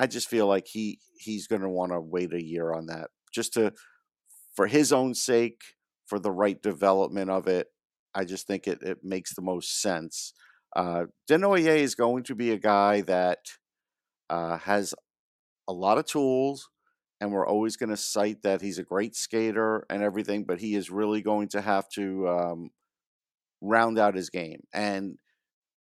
I 0.00 0.06
just 0.06 0.28
feel 0.28 0.46
like 0.48 0.66
he 0.66 1.00
he's 1.18 1.46
gonna 1.46 1.70
wanna 1.70 2.00
wait 2.00 2.32
a 2.34 2.42
year 2.42 2.72
on 2.72 2.86
that 2.86 3.10
just 3.32 3.54
to 3.54 3.74
for 4.56 4.66
his 4.68 4.92
own 4.92 5.14
sake, 5.14 5.62
for 6.06 6.18
the 6.20 6.32
right 6.32 6.60
development 6.62 7.30
of 7.30 7.48
it, 7.48 7.68
I 8.14 8.24
just 8.24 8.46
think 8.48 8.68
it 8.68 8.82
it 8.82 8.98
makes 9.04 9.34
the 9.34 9.42
most 9.42 9.82
sense. 9.82 10.34
Uh, 10.76 11.06
Desnoyers 11.30 11.78
is 11.78 11.94
going 11.96 12.24
to 12.24 12.34
be 12.36 12.52
a 12.52 12.58
guy 12.58 13.02
that, 13.02 13.38
uh, 14.30 14.58
has 14.58 14.94
a 15.68 15.72
lot 15.72 15.98
of 15.98 16.06
tools, 16.06 16.70
and 17.20 17.32
we're 17.32 17.46
always 17.46 17.76
gonna 17.76 17.96
cite 17.98 18.42
that 18.42 18.62
he's 18.62 18.78
a 18.80 18.84
great 18.84 19.16
skater 19.16 19.86
and 19.90 20.02
everything, 20.02 20.44
but 20.44 20.60
he 20.60 20.74
is 20.76 20.90
really 20.90 21.22
going 21.22 21.48
to 21.50 21.60
have 21.62 21.88
to, 21.90 22.28
um, 22.28 22.70
round 23.62 23.98
out 23.98 24.14
his 24.16 24.30
game, 24.30 24.62
and, 24.74 25.18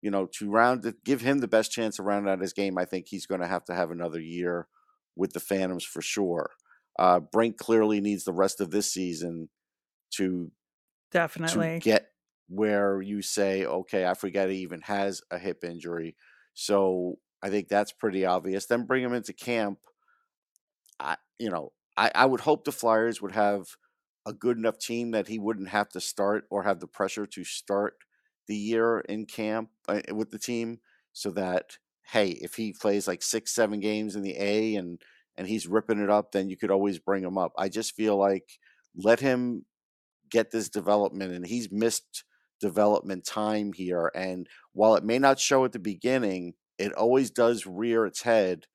you 0.02 0.12
know, 0.12 0.28
to 0.28 0.50
round 0.52 0.86
it 0.86 1.04
give 1.04 1.22
him 1.22 1.40
the 1.40 1.48
best 1.48 1.72
chance 1.72 1.98
to 1.98 2.04
round 2.04 2.28
out 2.30 2.42
his 2.42 2.54
game, 2.54 2.78
I 2.78 2.86
think 2.86 3.08
he's 3.08 3.26
gonna 3.26 3.48
have 3.48 3.66
to 3.66 3.76
have 3.76 3.92
another 3.92 4.20
year 4.22 4.68
with 5.16 5.34
the 5.34 5.40
Phantoms 5.40 5.84
for 5.86 6.02
sure. 6.02 6.52
Uh, 7.00 7.20
Brink 7.20 7.58
clearly 7.58 8.02
needs 8.02 8.24
the 8.24 8.34
rest 8.34 8.62
of 8.62 8.72
this 8.72 8.92
season 8.92 9.50
to 10.16 10.52
to 11.48 11.66
Definitely. 11.66 11.82
get 11.82 12.12
where 12.50 13.02
you 13.02 13.22
say, 13.22 13.66
"Okay, 13.66 14.06
I 14.08 14.14
forget 14.14 14.50
he 14.50 14.58
even 14.60 14.82
has 14.82 15.22
a 15.32 15.40
hip 15.40 15.64
injury." 15.64 16.16
So, 16.54 17.20
I 17.42 17.50
think 17.50 17.68
that's 17.70 17.92
pretty 17.94 18.26
obvious. 18.26 18.66
Then 18.68 18.86
bring 18.86 19.04
him 19.04 19.14
into 19.14 19.34
camp. 19.34 19.80
I 21.00 21.18
you 21.40 21.50
know, 21.50 21.74
I 21.96 22.12
I 22.16 22.26
would 22.26 22.42
hope 22.42 22.64
the 22.64 22.72
Flyers 22.72 23.22
would 23.22 23.32
have 23.34 23.68
a 24.26 24.34
good 24.34 24.58
enough 24.58 24.78
team 24.78 25.12
that 25.12 25.28
he 25.28 25.40
wouldn't 25.40 25.70
have 25.70 25.90
to 25.90 26.02
start 26.02 26.46
or 26.50 26.64
have 26.64 26.80
the 26.80 26.88
pressure 26.88 27.26
to 27.26 27.44
start 27.44 27.98
the 28.48 28.56
year 28.56 29.00
in 29.02 29.26
camp, 29.26 29.70
uh, 29.88 30.02
with 30.14 30.32
the 30.32 30.40
team 30.40 30.80
so 31.14 31.32
that, 31.32 31.78
hey, 32.12 32.30
if 32.30 32.56
he 32.56 32.74
plays, 32.74 33.08
like, 33.08 33.22
6, 33.24 33.54
7 33.54 33.80
games 33.80 34.16
in 34.16 34.22
the 34.24 34.36
A 34.38 34.76
and 34.76 35.02
and 35.38 35.48
he's 35.48 35.68
ripping 35.68 36.00
it 36.00 36.10
up, 36.10 36.32
then 36.32 36.50
you 36.50 36.58
could 36.58 36.72
always 36.72 36.98
bring 37.00 37.24
him 37.24 37.38
up. 37.38 37.54
I 37.58 37.70
just 37.70 37.94
feel 37.96 38.18
like 38.18 38.60
let 38.96 39.20
him 39.20 39.66
get 40.30 40.52
this 40.52 40.70
development, 40.70 41.34
and 41.34 41.46
he's 41.48 41.72
missed 41.72 42.24
development 42.60 43.26
time 43.26 43.74
here, 43.74 44.12
and 44.16 44.48
while 44.74 44.96
it 44.96 45.04
may 45.04 45.20
not 45.20 45.40
show 45.40 45.66
at 45.66 45.72
the 45.74 45.80
beginning, 45.80 46.54
it 46.78 46.94
always 46.94 47.32
does 47.32 47.66
rear 47.68 48.06
its 48.06 48.22
head 48.24 48.66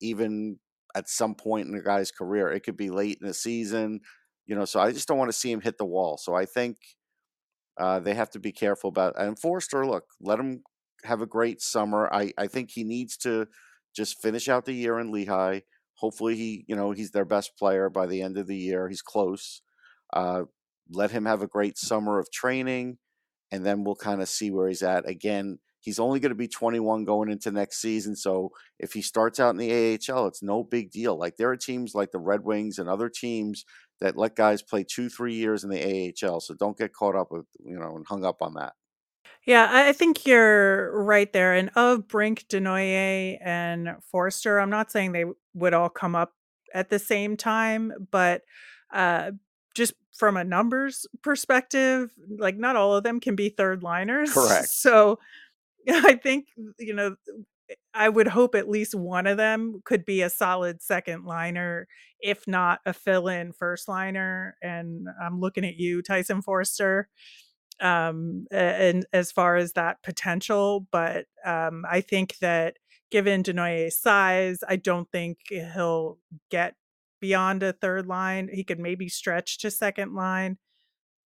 even 0.00 0.58
at 0.94 1.08
some 1.08 1.34
point 1.34 1.68
in 1.68 1.74
a 1.74 1.82
guy's 1.82 2.10
career. 2.10 2.50
It 2.50 2.60
could 2.62 2.76
be 2.76 2.90
late 2.90 3.18
in 3.20 3.26
the 3.28 3.34
season, 3.34 4.00
you 4.46 4.54
know, 4.56 4.64
so 4.64 4.80
I 4.80 4.92
just 4.92 5.08
don't 5.08 5.18
wanna 5.18 5.32
see 5.32 5.52
him 5.52 5.60
hit 5.60 5.78
the 5.78 5.84
wall. 5.86 6.18
So 6.18 6.34
I 6.34 6.46
think, 6.46 6.78
uh, 7.78 8.00
they 8.00 8.14
have 8.14 8.30
to 8.30 8.38
be 8.38 8.52
careful 8.52 8.88
about 8.88 9.18
and 9.18 9.38
Foerster, 9.38 9.86
look, 9.86 10.04
let 10.20 10.38
him 10.40 10.62
have 11.04 11.20
a 11.22 11.26
great 11.26 11.60
summer. 11.60 12.08
I 12.12 12.32
I 12.38 12.46
think 12.46 12.70
he 12.70 12.84
needs 12.84 13.16
to 13.18 13.46
just 13.94 14.20
finish 14.20 14.48
out 14.48 14.64
the 14.64 14.72
year 14.72 14.98
in 14.98 15.12
Lehigh. 15.12 15.60
Hopefully, 15.96 16.36
he 16.36 16.64
you 16.68 16.76
know, 16.76 16.92
he's 16.92 17.10
their 17.12 17.24
best 17.24 17.56
player 17.58 17.88
by 17.90 18.06
the 18.06 18.22
end 18.22 18.38
of 18.38 18.46
the 18.46 18.56
year. 18.56 18.88
He's 18.88 19.02
close. 19.02 19.62
Uh, 20.12 20.44
let 20.90 21.10
him 21.10 21.26
have 21.26 21.42
a 21.42 21.48
great 21.48 21.78
summer 21.78 22.18
of 22.18 22.30
training, 22.30 22.98
and 23.52 23.64
then 23.66 23.84
we'll 23.84 23.96
kinda 23.96 24.26
see 24.26 24.50
where 24.50 24.68
he's 24.68 24.82
at. 24.82 25.08
Again, 25.08 25.58
he's 25.80 25.98
only 25.98 26.20
gonna 26.20 26.34
be 26.34 26.48
21 26.48 27.04
going 27.04 27.30
into 27.30 27.50
next 27.50 27.80
season, 27.80 28.16
so 28.16 28.50
if 28.78 28.92
he 28.92 29.02
starts 29.02 29.40
out 29.40 29.50
in 29.50 29.56
the 29.58 29.72
AHL, 29.72 30.26
it's 30.26 30.42
no 30.42 30.62
big 30.64 30.90
deal. 30.90 31.16
Like, 31.18 31.36
there 31.36 31.50
are 31.50 31.56
teams 31.56 31.94
like 31.94 32.12
the 32.12 32.18
Red 32.18 32.44
Wings 32.44 32.78
and 32.78 32.88
other 32.88 33.08
teams 33.08 33.64
that 34.00 34.16
let 34.16 34.36
guys 34.36 34.62
play 34.62 34.84
2, 34.84 35.08
3 35.08 35.34
years 35.34 35.64
in 35.64 35.70
the 35.70 36.12
AHL, 36.24 36.40
so 36.40 36.54
don't 36.54 36.76
get 36.76 36.92
caught 36.92 37.16
up 37.16 37.30
with, 37.30 37.46
you 37.64 37.78
know, 37.78 37.96
and 37.96 38.06
hung 38.06 38.24
up 38.24 38.42
on 38.42 38.54
that. 38.54 38.74
Yeah, 39.44 39.68
I 39.70 39.92
think 39.92 40.26
you're 40.26 40.90
right 41.04 41.32
there, 41.32 41.54
and 41.54 41.70
of 41.76 42.08
Brink, 42.08 42.46
Desnoyers, 42.48 43.38
and 43.40 43.88
Foerster, 44.10 44.58
I'm 44.58 44.70
not 44.70 44.90
saying 44.90 45.12
they 45.12 45.24
would 45.54 45.72
all 45.72 45.88
come 45.88 46.16
up 46.16 46.32
at 46.74 46.90
the 46.90 46.98
same 46.98 47.36
time, 47.36 47.92
but, 48.10 48.42
uh, 48.92 49.32
just 49.74 49.94
from 50.16 50.36
a 50.36 50.44
numbers 50.44 51.06
perspective, 51.22 52.10
like, 52.38 52.56
not 52.56 52.76
all 52.76 52.96
of 52.96 53.04
them 53.04 53.20
can 53.20 53.36
be 53.36 53.50
third 53.50 53.82
liners. 53.82 54.32
Correct. 54.34 54.68
So, 54.68 55.18
I 55.88 56.14
think, 56.14 56.48
you 56.78 56.94
know, 56.94 57.16
I 57.94 58.08
would 58.08 58.28
hope 58.28 58.54
at 58.54 58.68
least 58.68 58.94
one 58.94 59.26
of 59.26 59.36
them 59.36 59.80
could 59.84 60.04
be 60.04 60.22
a 60.22 60.30
solid 60.30 60.82
second 60.82 61.24
liner, 61.24 61.88
if 62.20 62.46
not 62.46 62.80
a 62.86 62.92
fill-in 62.92 63.52
first 63.52 63.88
liner, 63.88 64.56
and 64.62 65.06
I'm 65.22 65.40
looking 65.40 65.64
at 65.64 65.76
you, 65.76 66.02
Tyson 66.02 66.42
Foerster, 66.42 67.08
um, 67.80 68.46
and 68.50 69.06
as 69.12 69.32
far 69.32 69.56
as 69.56 69.72
that 69.72 70.02
potential, 70.02 70.86
but, 70.92 71.26
um, 71.44 71.84
I 71.88 72.00
think 72.00 72.38
that 72.38 72.76
given 73.10 73.42
Desnoyers' 73.42 73.92
size, 73.92 74.60
I 74.68 74.76
don't 74.76 75.10
think 75.10 75.38
he'll 75.48 76.18
get 76.50 76.74
beyond 77.20 77.62
a 77.62 77.72
third 77.72 78.06
line. 78.06 78.48
He 78.52 78.64
could 78.64 78.78
maybe 78.78 79.08
stretch 79.08 79.58
to 79.58 79.70
second 79.70 80.14
line. 80.14 80.58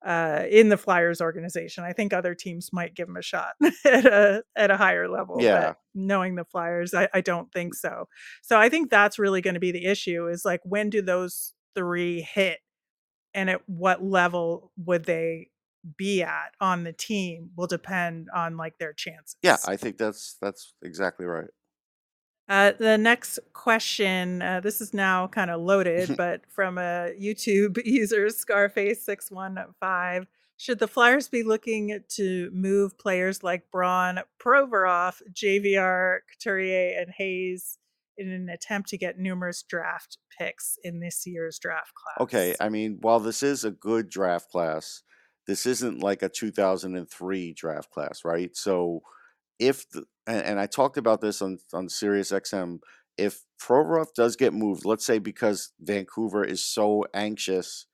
Uh, 0.04 0.44
in 0.50 0.68
the 0.68 0.76
Flyers 0.76 1.20
organization. 1.20 1.84
I 1.84 1.92
think 1.92 2.12
other 2.12 2.34
teams 2.34 2.72
might 2.72 2.94
give 2.94 3.08
him 3.08 3.16
a 3.16 3.22
shot 3.22 3.52
at 3.84 4.06
a 4.06 4.42
at 4.56 4.70
a 4.70 4.76
higher 4.76 5.08
level. 5.08 5.36
Yeah. 5.40 5.60
But 5.60 5.76
knowing 5.94 6.34
the 6.36 6.44
Flyers, 6.44 6.94
I, 6.94 7.08
I 7.12 7.20
don't 7.20 7.52
think 7.52 7.74
so. 7.74 8.08
So 8.42 8.58
I 8.58 8.68
think 8.68 8.90
that's 8.90 9.18
really 9.18 9.40
going 9.40 9.54
to 9.54 9.60
be 9.60 9.72
the 9.72 9.86
issue 9.86 10.28
is 10.28 10.44
like 10.44 10.60
when 10.64 10.90
do 10.90 11.02
those 11.02 11.52
three 11.74 12.22
hit 12.22 12.58
and 13.34 13.50
at 13.50 13.62
what 13.68 14.02
level 14.02 14.72
would 14.76 15.04
they 15.04 15.48
be 15.96 16.22
at 16.22 16.52
on 16.60 16.84
the 16.84 16.92
team 16.92 17.50
will 17.56 17.66
depend 17.66 18.28
on 18.34 18.56
like 18.56 18.78
their 18.78 18.92
chances. 18.92 19.36
Yeah, 19.42 19.56
I 19.66 19.76
think 19.76 19.98
that's 19.98 20.36
that's 20.40 20.74
exactly 20.82 21.26
right. 21.26 21.48
Uh, 22.50 22.72
the 22.78 22.98
next 22.98 23.38
question, 23.52 24.42
uh, 24.42 24.58
this 24.58 24.80
is 24.80 24.92
now 24.92 25.28
kind 25.28 25.52
of 25.52 25.60
loaded, 25.60 26.14
but 26.16 26.40
from 26.48 26.78
a 26.78 27.12
YouTube 27.18 27.80
user, 27.86 28.26
Scarface615. 28.26 30.26
Should 30.56 30.80
the 30.80 30.88
Flyers 30.88 31.28
be 31.28 31.44
looking 31.44 32.00
to 32.08 32.50
move 32.52 32.98
players 32.98 33.44
like 33.44 33.70
Braun, 33.70 34.18
Provorov, 34.44 35.22
JVR, 35.32 36.18
Couturier, 36.28 37.00
and 37.00 37.10
Hayes 37.16 37.78
in 38.18 38.30
an 38.30 38.48
attempt 38.50 38.90
to 38.90 38.98
get 38.98 39.18
numerous 39.18 39.62
draft 39.62 40.18
picks 40.36 40.76
in 40.82 40.98
this 40.98 41.24
year's 41.26 41.58
draft 41.58 41.92
class? 41.94 42.20
Okay, 42.20 42.56
I 42.60 42.68
mean, 42.68 42.98
while 43.00 43.20
this 43.20 43.44
is 43.44 43.64
a 43.64 43.70
good 43.70 44.10
draft 44.10 44.50
class, 44.50 45.02
this 45.46 45.66
isn't 45.66 46.02
like 46.02 46.22
a 46.22 46.28
2003 46.28 47.54
draft 47.54 47.90
class, 47.90 48.24
right? 48.24 48.54
So 48.54 49.02
if 49.60 49.88
the, 49.90 50.04
and, 50.30 50.46
and 50.46 50.60
I 50.60 50.66
talked 50.66 50.96
about 50.96 51.20
this 51.20 51.42
on 51.42 51.58
on 51.72 51.88
Sirius 51.88 52.30
XM, 52.32 52.78
if 53.18 53.42
Provorov 53.60 54.14
does 54.14 54.36
get 54.36 54.54
moved, 54.54 54.84
let's 54.84 55.04
say 55.04 55.18
because 55.18 55.72
Vancouver 55.80 56.44
is 56.44 56.64
so 56.64 57.04
anxious 57.14 57.86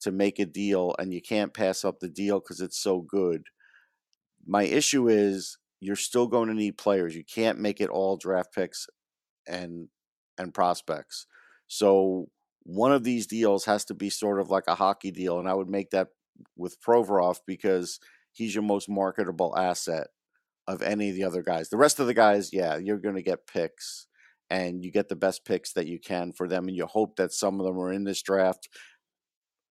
to 0.00 0.10
make 0.10 0.38
a 0.38 0.46
deal 0.46 0.94
and 0.98 1.14
you 1.14 1.22
can't 1.22 1.54
pass 1.54 1.84
up 1.84 2.00
the 2.00 2.08
deal 2.08 2.40
because 2.40 2.60
it's 2.60 2.78
so 2.78 3.00
good. 3.00 3.44
My 4.46 4.64
issue 4.64 5.08
is 5.08 5.58
you're 5.80 5.96
still 5.96 6.26
going 6.26 6.48
to 6.48 6.54
need 6.54 6.76
players. 6.76 7.16
You 7.16 7.24
can't 7.24 7.58
make 7.58 7.80
it 7.80 7.88
all 7.88 8.16
draft 8.16 8.54
picks 8.54 8.86
and 9.46 9.88
and 10.38 10.52
prospects. 10.52 11.26
So 11.68 12.26
one 12.64 12.92
of 12.92 13.04
these 13.04 13.26
deals 13.26 13.64
has 13.66 13.84
to 13.86 13.94
be 13.94 14.10
sort 14.10 14.40
of 14.40 14.50
like 14.50 14.64
a 14.68 14.74
hockey 14.74 15.10
deal, 15.10 15.38
and 15.38 15.48
I 15.48 15.54
would 15.54 15.70
make 15.70 15.90
that 15.90 16.08
with 16.56 16.80
Provorov 16.80 17.38
because 17.46 18.00
he's 18.32 18.54
your 18.54 18.64
most 18.64 18.88
marketable 18.88 19.56
asset 19.56 20.08
of 20.66 20.82
any 20.82 21.10
of 21.10 21.16
the 21.16 21.24
other 21.24 21.42
guys. 21.42 21.68
The 21.68 21.76
rest 21.76 22.00
of 22.00 22.06
the 22.06 22.14
guys, 22.14 22.50
yeah, 22.52 22.76
you're 22.76 22.98
going 22.98 23.16
to 23.16 23.22
get 23.22 23.46
picks 23.46 24.06
and 24.50 24.84
you 24.84 24.90
get 24.90 25.08
the 25.08 25.16
best 25.16 25.44
picks 25.44 25.72
that 25.72 25.86
you 25.86 25.98
can 25.98 26.32
for 26.32 26.48
them 26.48 26.68
and 26.68 26.76
you 26.76 26.86
hope 26.86 27.16
that 27.16 27.32
some 27.32 27.60
of 27.60 27.66
them 27.66 27.78
are 27.78 27.92
in 27.92 28.04
this 28.04 28.22
draft. 28.22 28.68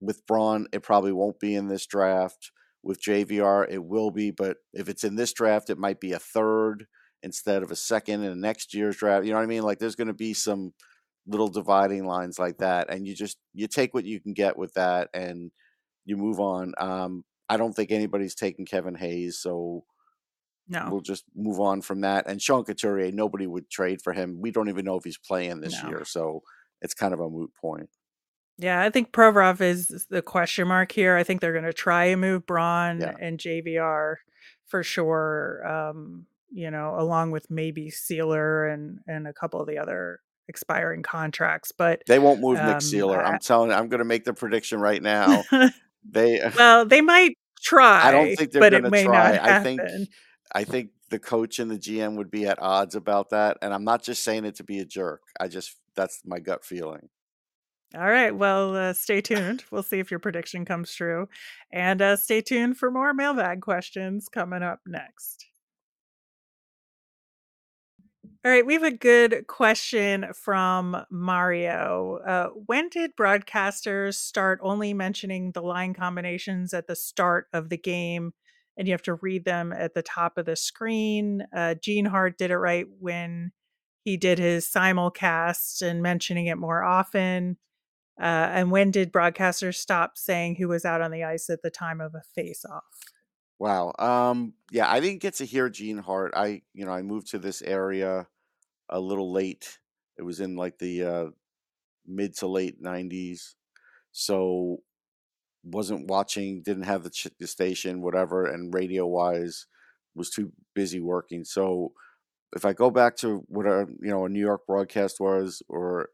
With 0.02 0.26
Braun, 0.28 0.68
it 0.74 0.84
probably 0.84 1.12
won't 1.12 1.40
be 1.40 1.56
in 1.56 1.68
this 1.68 1.86
draft. 1.86 2.52
With 2.84 3.02
JVR, 3.02 3.68
it 3.70 3.84
will 3.84 4.12
be, 4.12 4.32
but 4.32 4.58
if 4.74 4.90
it's 4.90 5.04
in 5.04 5.16
this 5.16 5.32
draft, 5.34 5.70
it 5.70 5.78
might 5.78 6.02
be 6.02 6.12
a 6.12 6.20
third 6.20 6.86
instead 7.22 7.64
of 7.64 7.72
a 7.72 7.76
second 7.76 8.24
in 8.24 8.30
the 8.30 8.36
next 8.36 8.74
year's 8.74 8.98
draft. 8.98 9.26
You 9.26 9.32
know 9.32 9.38
what 9.38 9.44
I 9.44 9.48
mean? 9.48 9.64
Like 9.64 9.80
there's 9.80 9.96
going 9.96 10.08
to 10.08 10.14
be 10.14 10.34
some 10.34 10.74
little 11.26 11.48
dividing 11.48 12.06
lines 12.06 12.38
like 12.38 12.58
that 12.58 12.90
and 12.90 13.08
you 13.08 13.16
just 13.16 13.38
you 13.54 13.66
take 13.68 13.94
what 13.94 14.04
you 14.04 14.20
can 14.20 14.34
get 14.34 14.58
with 14.58 14.74
that 14.74 15.10
and 15.14 15.52
you 16.06 16.18
move 16.18 16.40
on. 16.40 16.74
Um 16.78 17.24
I 17.50 17.58
don't 17.58 17.74
think 17.74 17.92
anybody's 17.92 18.36
taking 18.36 18.66
Kevin 18.66 18.96
Hayes, 18.96 19.40
so 19.40 19.84
No, 20.74 20.88
we'll 20.92 21.02
just 21.02 21.24
move 21.36 21.60
on 21.60 21.82
from 21.82 22.02
that. 22.02 22.28
And 22.28 22.42
Sean 22.42 22.64
Couturier, 22.64 23.12
nobody 23.12 23.48
would 23.48 23.70
trade 23.70 24.02
for 24.02 24.12
him. 24.14 24.40
We 24.42 24.52
don't 24.52 24.70
even 24.70 24.86
know 24.86 24.98
if 24.98 25.04
he's 25.04 25.18
playing 25.18 25.62
this 25.62 25.82
no. 25.84 25.90
year, 25.90 26.06
so 26.06 26.42
it's 26.82 26.94
kind 26.94 27.14
of 27.14 27.20
a 27.20 27.30
moot 27.30 27.52
point. 27.62 27.90
Yeah, 28.58 28.82
I 28.82 28.90
think 28.90 29.12
Provorov 29.12 29.62
is 29.62 30.06
the 30.10 30.22
question 30.22 30.68
mark 30.68 30.92
here. 30.92 31.16
I 31.16 31.24
think 31.24 31.42
they're 31.42 31.54
going 31.54 31.64
to 31.66 31.74
try 31.74 32.06
and 32.06 32.22
move 32.22 32.46
Braun 32.46 33.00
Yeah. 33.02 33.14
and 33.20 33.40
JVR 33.40 34.16
for 34.68 34.84
sure. 34.84 35.66
Um, 35.68 36.26
you 36.52 36.70
know, 36.70 36.96
along 36.98 37.32
with 37.32 37.50
maybe 37.50 37.90
Seeler 37.90 38.72
and 38.72 39.00
and 39.08 39.28
a 39.28 39.34
couple 39.34 39.60
of 39.60 39.68
the 39.68 39.80
other 39.80 40.20
expiring 40.48 41.02
contracts. 41.02 41.72
But 41.72 42.04
They 42.08 42.20
won't 42.20 42.42
move 42.42 42.58
Nick 42.58 42.66
um, 42.76 42.80
Seeler. 42.80 43.18
I, 43.24 43.32
I'm 43.32 43.40
telling 43.40 43.72
You, 43.72 43.76
I'm 43.76 43.88
going 43.90 44.00
to 44.00 44.06
make 44.06 44.24
the 44.24 44.34
prediction 44.34 44.80
right 44.80 45.02
now. 45.16 45.44
They 46.08 46.40
well, 46.58 46.86
they 46.86 47.02
might 47.02 47.38
try. 47.64 48.08
I 48.08 48.12
don't 48.12 48.36
think 48.36 48.52
they're 48.52 48.60
but 48.62 48.72
going 48.72 48.84
it 48.84 48.88
to 48.88 48.92
may 48.92 49.04
try. 49.06 49.36
not 49.36 49.42
I 49.50 49.64
think. 49.64 49.82
I 50.54 50.64
think 50.64 50.92
the 51.10 51.20
coach 51.20 51.60
and 51.60 51.70
the 51.70 51.80
GM 51.80 52.16
would 52.16 52.32
be 52.32 52.46
at 52.46 52.62
odds 52.62 52.96
about 52.96 53.32
that, 53.32 53.58
and 53.62 53.74
I'm 53.74 53.84
not 53.84 54.04
just 54.04 54.24
saying 54.24 54.46
it 54.46 54.56
to 54.56 54.64
be 54.64 54.80
a 54.80 54.86
jerk. 54.86 55.22
I 55.40 55.48
just 55.48 55.78
that's 55.96 56.22
my 56.26 56.40
gut 56.40 56.64
feeling. 56.64 57.10
All 57.96 58.10
right. 58.10 58.36
Well, 58.36 58.76
uh, 58.76 58.94
stay 58.94 59.22
tuned. 59.22 59.66
We'll 59.70 59.84
see 59.84 60.00
if 60.00 60.10
your 60.10 60.20
prediction 60.20 60.66
comes 60.66 60.94
true. 60.96 61.30
And 61.72 62.02
uh, 62.02 62.16
stay 62.16 62.42
tuned 62.42 62.78
for 62.78 62.90
more 62.90 63.14
mailbag 63.14 63.62
questions 63.62 64.30
coming 64.30 64.64
up 64.64 64.80
next. 64.88 65.46
All 68.44 68.52
right. 68.52 68.66
We 68.66 68.74
have 68.74 68.84
a 68.84 68.92
good 68.92 69.46
question 69.48 70.26
from 70.34 71.06
Mario. 71.12 72.20
Uh, 72.26 72.48
when 72.66 72.90
did 72.90 73.16
broadcasters 73.16 74.16
start 74.16 74.60
only 74.64 74.96
mentioning 74.96 75.52
the 75.52 75.62
line 75.62 75.94
combinations 75.94 76.74
at 76.74 76.88
the 76.88 76.96
start 76.96 77.46
of 77.54 77.70
the 77.70 77.78
game 77.78 78.34
and 78.78 78.88
you 78.88 78.94
have 78.94 79.02
to 79.04 79.16
read 79.16 79.46
them 79.46 79.74
at 79.74 79.94
the 79.94 80.02
top 80.02 80.38
of 80.38 80.46
the 80.46 80.56
screen? 80.56 81.46
Uh, 81.56 81.76
Gene 81.76 82.06
Hart 82.06 82.38
did 82.38 82.52
it 82.52 82.58
right 82.58 82.86
when 83.00 83.52
he 84.04 84.18
did 84.18 84.40
his 84.40 84.68
simulcast 84.68 85.82
and 85.82 86.02
mentioning 86.02 86.48
it 86.48 86.58
more 86.58 86.84
often. 86.84 87.58
Uh, 88.20 88.50
and 88.52 88.72
when 88.72 88.92
did 88.92 89.12
broadcasters 89.12 89.76
stop 89.76 90.18
saying 90.18 90.56
who 90.56 90.68
was 90.68 90.86
out 90.86 91.02
on 91.02 91.12
the 91.12 91.24
ice 91.24 91.50
at 91.50 91.62
the 91.64 91.72
time 91.72 92.00
of 92.00 92.14
a 92.14 92.22
face-off? 92.36 92.84
Wow. 93.60 93.94
Um. 93.98 94.56
Yeah, 94.72 94.92
I 94.92 95.00
didn't 95.00 95.22
get 95.22 95.36
to 95.36 95.46
hear 95.46 95.70
Gene 95.70 96.00
Hart. 96.00 96.34
I 96.36 96.64
you 96.74 96.86
know 96.86 96.92
I 96.92 97.02
moved 97.02 97.28
to 97.28 97.40
this 97.40 97.62
area 97.62 98.28
a 98.90 99.00
little 99.00 99.32
late. 99.32 99.80
It 100.18 100.24
was 100.24 100.42
in 100.42 100.58
like 100.58 100.80
the 100.80 101.04
uh, 101.04 101.26
mid 102.06 102.36
to 102.40 102.48
late 102.48 102.82
'90s, 102.84 103.54
so 104.12 104.80
wasn't 105.64 106.08
watching. 106.08 106.62
Didn't 106.62 106.84
have 106.84 107.04
the, 107.04 107.10
ch- 107.10 107.28
the 107.40 107.48
station, 107.48 108.02
whatever, 108.02 108.46
and 108.46 108.74
radio 108.74 109.06
wise 109.08 109.66
was 110.16 110.30
too 110.30 110.52
busy 110.76 111.00
working. 111.00 111.44
So 111.44 111.94
if 112.56 112.66
I 112.66 112.74
go 112.74 112.92
back 112.92 113.18
to 113.18 113.44
what 113.48 113.66
a 113.66 113.88
you 114.02 114.10
know 114.12 114.26
a 114.26 114.30
New 114.30 114.40
York 114.40 114.66
broadcast 114.68 115.20
was 115.20 115.64
or 115.70 116.10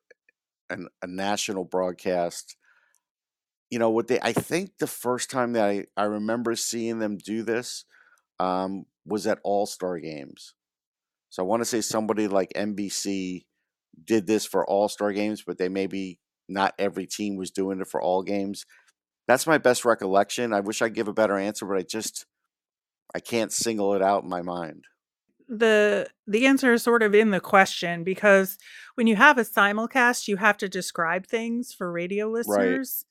an, 0.70 0.88
a 1.02 1.08
national 1.08 1.66
broadcast, 1.66 2.58
you 3.70 3.80
know 3.80 3.90
what 3.90 4.08
they 4.08 4.20
I 4.22 4.34
think 4.34 4.78
the 4.80 4.88
first 4.88 5.30
time 5.30 5.54
that 5.54 5.66
I, 5.66 5.86
I 5.96 6.04
remember 6.06 6.56
seeing 6.56 7.00
them 7.00 7.18
do 7.18 7.44
this 7.44 7.86
um, 8.40 8.86
was 9.06 9.28
at 9.28 9.40
All 9.44 9.66
Star 9.66 10.00
games. 10.00 10.56
So 11.30 11.44
I 11.44 11.48
want 11.48 11.62
to 11.62 11.66
say 11.66 11.82
somebody 11.82 12.28
like 12.28 12.52
NBC 12.56 13.46
did 14.04 14.28
this 14.28 14.46
for 14.46 14.68
All 14.70 14.90
Star 14.90 15.14
games, 15.14 15.44
but 15.46 15.58
they 15.58 15.70
maybe 15.70 16.20
not 16.50 16.74
every 16.80 17.08
team 17.08 17.38
was 17.38 17.52
doing 17.52 17.82
it 17.82 17.88
for 17.88 18.02
all 18.02 18.24
games. 18.24 18.66
That's 19.30 19.48
my 19.48 19.60
best 19.60 19.86
recollection. 19.86 20.54
I 20.54 20.60
wish 20.62 20.82
I'd 20.82 20.96
give 20.96 21.08
a 21.08 21.13
better 21.13 21.38
answer, 21.38 21.65
but 21.65 21.78
I 21.78 21.84
just 21.84 22.26
I 23.15 23.22
can't 23.22 23.54
single 23.54 23.94
it 23.96 24.02
out 24.02 24.24
in 24.24 24.30
my 24.30 24.42
mind. 24.42 24.86
the 25.48 26.08
the 26.28 26.46
answer 26.46 26.74
is 26.74 26.84
sort 26.84 27.02
of 27.02 27.15
in 27.15 27.32
the 27.32 27.39
question 27.39 28.04
because 28.04 28.58
when 28.96 29.08
you 29.08 29.15
have 29.15 29.38
a 29.38 29.44
simulcast 29.44 30.28
you 30.28 30.38
have 30.38 30.58
to 30.58 30.70
describe 30.70 31.26
things 31.26 31.74
for 31.74 31.92
radio 31.92 32.28
Right. 32.46 32.82
listeners 32.82 33.06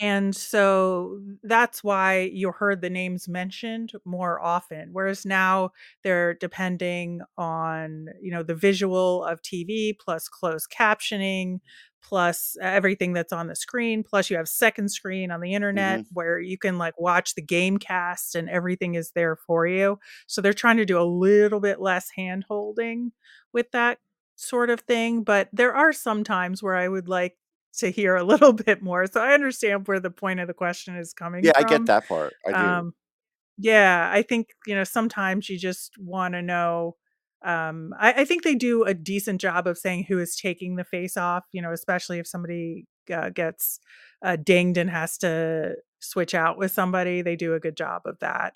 and 0.00 0.34
so 0.36 1.20
that's 1.42 1.82
why 1.82 2.20
you 2.32 2.52
heard 2.52 2.80
the 2.80 2.90
names 2.90 3.28
mentioned 3.28 3.92
more 4.04 4.40
often 4.40 4.90
whereas 4.92 5.26
now 5.26 5.70
they're 6.04 6.34
depending 6.34 7.20
on 7.36 8.06
you 8.20 8.30
know 8.30 8.42
the 8.42 8.54
visual 8.54 9.24
of 9.24 9.42
tv 9.42 9.92
plus 9.98 10.28
closed 10.28 10.70
captioning 10.70 11.58
plus 12.00 12.56
everything 12.62 13.12
that's 13.12 13.32
on 13.32 13.48
the 13.48 13.56
screen 13.56 14.04
plus 14.04 14.30
you 14.30 14.36
have 14.36 14.48
second 14.48 14.88
screen 14.88 15.30
on 15.32 15.40
the 15.40 15.52
internet 15.52 16.00
hmm 16.00 16.08
where 16.12 16.38
you 16.38 16.56
can 16.56 16.78
like 16.78 16.98
watch 17.00 17.34
the 17.34 17.42
game 17.42 17.76
cast 17.76 18.36
and 18.36 18.48
everything 18.48 18.94
is 18.94 19.10
there 19.16 19.34
for 19.34 19.66
you. 19.66 19.98
So 20.28 20.40
they're 20.40 20.52
trying 20.52 20.76
to 20.76 20.84
do 20.84 20.98
a 21.00 21.02
little 21.02 21.58
bit 21.60 21.80
less 21.80 22.08
hand 22.10 22.44
holding 22.48 23.10
with 23.52 23.70
that 23.72 23.98
sort 24.36 24.70
of 24.70 24.80
thing 24.82 25.24
but 25.24 25.48
there 25.52 25.74
are 25.74 25.92
some 25.92 26.22
times 26.22 26.62
where 26.62 26.76
i 26.76 26.86
would 26.86 27.08
like 27.08 27.36
to 27.76 27.90
hear 27.90 28.16
a 28.16 28.24
little 28.24 28.52
bit 28.66 28.82
more 28.82 29.06
so 29.06 29.20
i 29.20 29.32
understand 29.32 29.86
where 29.86 30.00
the 30.00 30.10
point 30.10 30.40
of 30.40 30.46
the 30.48 30.54
question 30.54 30.96
is 30.96 31.12
coming 31.12 31.44
Yeah, 31.44 31.52
I 31.56 31.62
get 31.62 31.86
that 31.86 32.08
part. 32.08 32.34
I 32.46 32.52
do. 32.52 32.58
um 32.58 32.92
yeah 33.58 34.10
i 34.12 34.22
think 34.22 34.48
you 34.66 34.74
know 34.74 34.84
sometimes 34.84 35.48
you 35.48 35.58
just 35.58 35.92
want 35.98 36.34
to 36.34 36.42
know 36.42 36.96
um 37.44 37.92
I, 37.98 38.12
I 38.18 38.24
think 38.24 38.42
they 38.42 38.54
do 38.54 38.84
a 38.84 38.94
decent 38.94 39.40
job 39.40 39.66
of 39.66 39.78
saying 39.78 40.04
who 40.08 40.18
is 40.18 40.36
taking 40.36 40.76
the 40.76 40.84
face 40.84 41.16
off 41.16 41.44
you 41.52 41.62
know 41.62 41.72
especially 41.72 42.18
if 42.18 42.26
somebody 42.26 42.86
uh, 43.12 43.30
gets 43.30 43.80
uh, 44.22 44.36
dinged 44.36 44.76
and 44.76 44.90
has 44.90 45.16
to 45.18 45.74
switch 46.00 46.34
out 46.34 46.58
with 46.58 46.70
somebody 46.72 47.22
they 47.22 47.36
do 47.36 47.54
a 47.54 47.60
good 47.60 47.76
job 47.76 48.02
of 48.06 48.18
that 48.20 48.54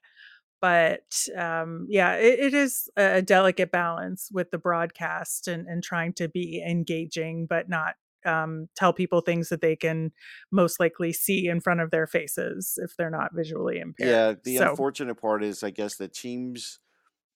but 0.60 1.26
um 1.36 1.86
yeah 1.88 2.14
it, 2.14 2.38
it 2.38 2.54
is 2.54 2.88
a 2.96 3.22
delicate 3.22 3.72
balance 3.72 4.28
with 4.32 4.50
the 4.50 4.58
broadcast 4.58 5.48
and, 5.48 5.66
and 5.66 5.82
trying 5.82 6.12
to 6.12 6.28
be 6.28 6.62
engaging 6.68 7.46
but 7.46 7.68
not 7.68 7.94
um, 8.26 8.68
tell 8.76 8.92
people 8.92 9.20
things 9.20 9.48
that 9.48 9.60
they 9.60 9.76
can 9.76 10.12
most 10.50 10.80
likely 10.80 11.12
see 11.12 11.48
in 11.48 11.60
front 11.60 11.80
of 11.80 11.90
their 11.90 12.06
faces 12.06 12.78
if 12.82 12.96
they're 12.96 13.10
not 13.10 13.34
visually 13.34 13.78
impaired. 13.78 14.10
Yeah, 14.10 14.34
the 14.42 14.58
So, 14.58 14.70
unfortunate 14.70 15.16
part 15.16 15.42
is, 15.44 15.62
I 15.62 15.70
guess, 15.70 15.96
that 15.96 16.12
teams 16.14 16.78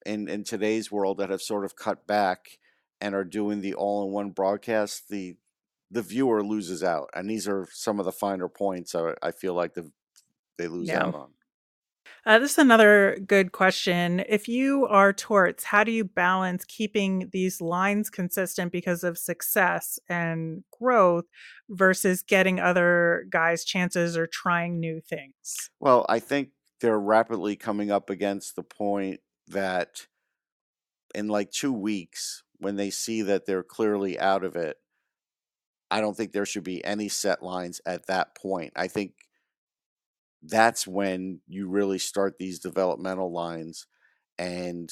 in 0.04 0.28
in 0.28 0.44
today's 0.44 0.90
world 0.90 1.18
that 1.18 1.30
have 1.30 1.42
sort 1.42 1.64
of 1.64 1.76
cut 1.76 2.06
back 2.06 2.58
and 3.00 3.14
are 3.14 3.24
doing 3.24 3.60
the 3.60 3.74
all-in-one 3.74 4.30
broadcast, 4.30 5.08
the 5.08 5.36
the 5.90 6.02
viewer 6.02 6.42
loses 6.42 6.82
out, 6.82 7.10
and 7.14 7.28
these 7.30 7.46
are 7.46 7.68
some 7.70 7.98
of 7.98 8.04
the 8.04 8.12
finer 8.12 8.48
points 8.48 8.94
I, 8.94 9.14
I 9.22 9.30
feel 9.30 9.54
like 9.54 9.74
the, 9.74 9.92
they 10.58 10.68
lose 10.68 10.88
yeah. 10.88 11.04
out 11.04 11.14
on. 11.14 11.30
Uh, 12.26 12.40
this 12.40 12.52
is 12.52 12.58
another 12.58 13.16
good 13.24 13.52
question. 13.52 14.20
If 14.28 14.48
you 14.48 14.84
are 14.88 15.12
torts, 15.12 15.62
how 15.62 15.84
do 15.84 15.92
you 15.92 16.02
balance 16.02 16.64
keeping 16.64 17.28
these 17.32 17.60
lines 17.60 18.10
consistent 18.10 18.72
because 18.72 19.04
of 19.04 19.16
success 19.16 20.00
and 20.08 20.64
growth 20.76 21.26
versus 21.68 22.22
getting 22.22 22.58
other 22.58 23.26
guys 23.30 23.64
chances 23.64 24.16
or 24.16 24.26
trying 24.26 24.80
new 24.80 25.00
things? 25.00 25.70
Well, 25.78 26.04
I 26.08 26.18
think 26.18 26.48
they're 26.80 26.98
rapidly 26.98 27.54
coming 27.54 27.92
up 27.92 28.10
against 28.10 28.56
the 28.56 28.64
point 28.64 29.20
that 29.46 30.08
in 31.14 31.28
like 31.28 31.52
two 31.52 31.72
weeks, 31.72 32.42
when 32.58 32.74
they 32.74 32.90
see 32.90 33.22
that 33.22 33.46
they're 33.46 33.62
clearly 33.62 34.18
out 34.18 34.42
of 34.42 34.56
it, 34.56 34.78
I 35.92 36.00
don't 36.00 36.16
think 36.16 36.32
there 36.32 36.44
should 36.44 36.64
be 36.64 36.84
any 36.84 37.08
set 37.08 37.40
lines 37.40 37.80
at 37.86 38.08
that 38.08 38.34
point. 38.34 38.72
I 38.74 38.88
think 38.88 39.12
that's 40.48 40.86
when 40.86 41.40
you 41.46 41.68
really 41.68 41.98
start 41.98 42.38
these 42.38 42.58
developmental 42.58 43.32
lines 43.32 43.86
and 44.38 44.90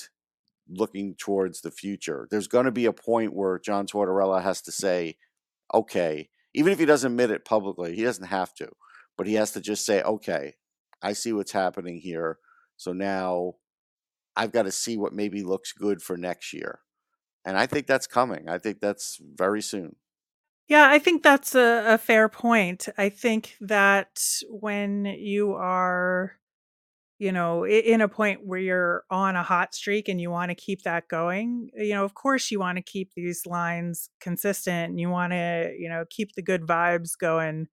looking 0.69 1.15
towards 1.15 1.61
the 1.61 1.71
future. 1.71 2.27
There's 2.31 2.49
going 2.49 2.65
to 2.65 2.73
be 2.73 2.87
a 2.87 2.93
point 2.93 3.35
where 3.35 3.59
John 3.59 3.87
Tortorella 3.87 4.43
has 4.43 4.63
to 4.63 4.73
say, 4.73 5.17
okay, 5.73 6.29
even 6.55 6.73
if 6.73 6.79
he 6.79 6.87
doesn't 6.87 7.13
admit 7.13 7.31
it 7.31 7.45
publicly, 7.45 7.95
he 7.95 8.03
doesn't 8.03 8.27
have 8.27 8.55
to, 8.55 8.69
but 9.17 9.27
he 9.27 9.35
has 9.35 9.53
to 9.53 9.61
just 9.61 9.85
say, 9.85 10.03
okay, 10.03 10.55
I 11.03 11.13
see 11.13 11.33
what's 11.33 11.53
happening 11.53 11.99
here. 11.99 12.39
So 12.77 12.93
now 12.93 13.55
I've 14.37 14.53
got 14.53 14.63
to 14.63 14.73
see 14.73 14.97
what 14.97 15.13
maybe 15.13 15.43
looks 15.43 15.73
good 15.73 16.03
for 16.03 16.17
next 16.17 16.53
year. 16.53 16.81
And 17.45 17.59
I 17.59 17.67
think 17.67 17.87
that's 17.87 18.07
coming. 18.07 18.49
I 18.49 18.59
think 18.59 18.81
that's 18.81 19.21
very 19.21 19.61
soon. 19.61 19.97
Yeah, 20.69 20.89
I 20.91 20.99
think 20.99 21.23
that's 21.23 21.55
a, 21.55 21.85
a 21.95 21.99
fair 21.99 22.29
point. 22.29 22.89
I 22.97 23.09
think 23.11 23.57
that 23.61 24.25
when 24.49 25.05
you 25.05 25.53
are, 25.55 26.33
you 27.19 27.33
know, 27.33 27.67
in 27.67 28.01
a 28.03 28.09
point 28.09 28.41
where 28.47 28.61
you're 28.61 29.05
on 29.11 29.37
a 29.37 29.43
hot 29.45 29.75
streak 29.75 30.09
and 30.09 30.21
you 30.21 30.31
want 30.31 30.51
to 30.51 30.57
keep 30.57 30.83
that 30.85 31.09
going, 31.09 31.71
you 31.77 31.95
know, 31.95 32.05
of 32.05 32.15
course 32.15 32.51
you 32.51 32.61
want 32.61 32.77
to 32.79 32.83
keep 32.83 33.13
these 33.17 33.47
lines 33.47 34.11
consistent. 34.21 34.91
and 34.91 35.01
You 35.01 35.11
want 35.11 35.33
to, 35.33 35.75
you 35.79 35.89
know, 35.89 36.05
keep 36.11 36.35
the 36.35 36.43
good 36.43 36.63
vibes 36.63 37.13
going, 37.19 37.69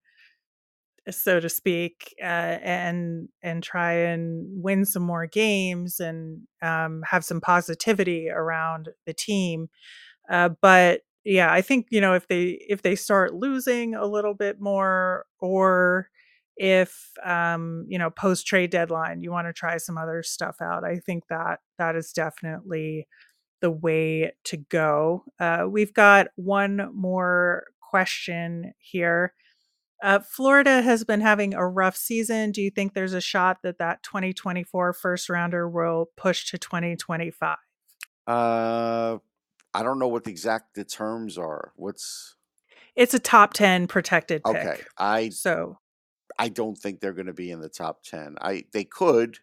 so 1.10 1.40
to 1.40 1.48
speak, 1.48 2.14
uh, 2.20 2.24
and 2.62 3.28
and 3.42 3.62
try 3.62 3.92
and 3.92 4.46
win 4.62 4.84
some 4.84 5.02
more 5.02 5.26
games 5.26 5.98
and 5.98 6.42
um, 6.62 7.02
have 7.10 7.24
some 7.24 7.40
positivity 7.40 8.28
around 8.30 8.88
the 9.06 9.12
team. 9.12 9.68
Uh, 10.30 10.50
but 10.62 11.02
yeah, 11.24 11.52
I 11.52 11.62
think 11.62 11.86
you 11.90 12.00
know 12.00 12.14
if 12.14 12.26
they 12.28 12.58
if 12.68 12.82
they 12.82 12.96
start 12.96 13.34
losing 13.34 13.94
a 13.94 14.06
little 14.06 14.34
bit 14.34 14.60
more, 14.60 15.26
or 15.40 16.08
if 16.56 17.10
um, 17.24 17.86
you 17.88 17.98
know 17.98 18.10
post 18.10 18.46
trade 18.46 18.70
deadline 18.70 19.20
you 19.20 19.30
want 19.30 19.46
to 19.46 19.52
try 19.52 19.76
some 19.78 19.98
other 19.98 20.22
stuff 20.22 20.56
out, 20.60 20.84
I 20.84 20.98
think 20.98 21.24
that 21.30 21.60
that 21.78 21.96
is 21.96 22.12
definitely 22.12 23.06
the 23.60 23.70
way 23.70 24.32
to 24.44 24.56
go. 24.56 25.24
Uh, 25.38 25.66
we've 25.68 25.94
got 25.94 26.28
one 26.36 26.90
more 26.94 27.64
question 27.80 28.72
here. 28.78 29.34
Uh, 30.02 30.18
Florida 30.18 30.82
has 30.82 31.04
been 31.04 31.20
having 31.20 31.54
a 31.54 31.66
rough 31.66 31.96
season. 31.96 32.50
Do 32.50 32.60
you 32.60 32.70
think 32.70 32.92
there's 32.92 33.14
a 33.14 33.20
shot 33.20 33.58
that 33.62 33.78
that 33.78 34.02
2024 34.02 34.94
first 34.94 35.28
rounder 35.30 35.68
will 35.68 36.10
push 36.16 36.50
to 36.50 36.58
2025? 36.58 37.56
Uh, 38.26 39.18
I 39.74 39.82
don't 39.82 39.98
know 39.98 40.08
what 40.08 40.24
the 40.24 40.30
exact 40.30 40.74
the 40.74 40.84
terms 40.84 41.38
are. 41.38 41.72
What's 41.76 42.36
It's 42.96 43.12
a 43.14 43.18
top 43.18 43.52
10 43.52 43.86
protected 43.86 44.44
okay? 44.44 44.84
I 44.98 45.30
So, 45.30 45.78
I 46.38 46.48
don't 46.48 46.76
think 46.76 47.00
they're 47.00 47.12
going 47.12 47.26
to 47.26 47.32
be 47.32 47.50
in 47.50 47.60
the 47.60 47.68
top 47.68 48.02
10. 48.02 48.36
I 48.40 48.64
they 48.72 48.84
could, 48.84 49.38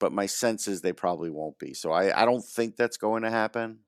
but 0.00 0.12
my 0.12 0.26
sense 0.26 0.68
is 0.68 0.80
they 0.80 0.92
probably 0.92 1.30
won't 1.30 1.58
be. 1.58 1.74
So 1.74 1.92
I 1.92 2.22
I 2.22 2.24
don't 2.24 2.44
think 2.44 2.76
that's 2.76 2.96
going 2.96 3.22
to 3.22 3.30
happen. 3.30 3.80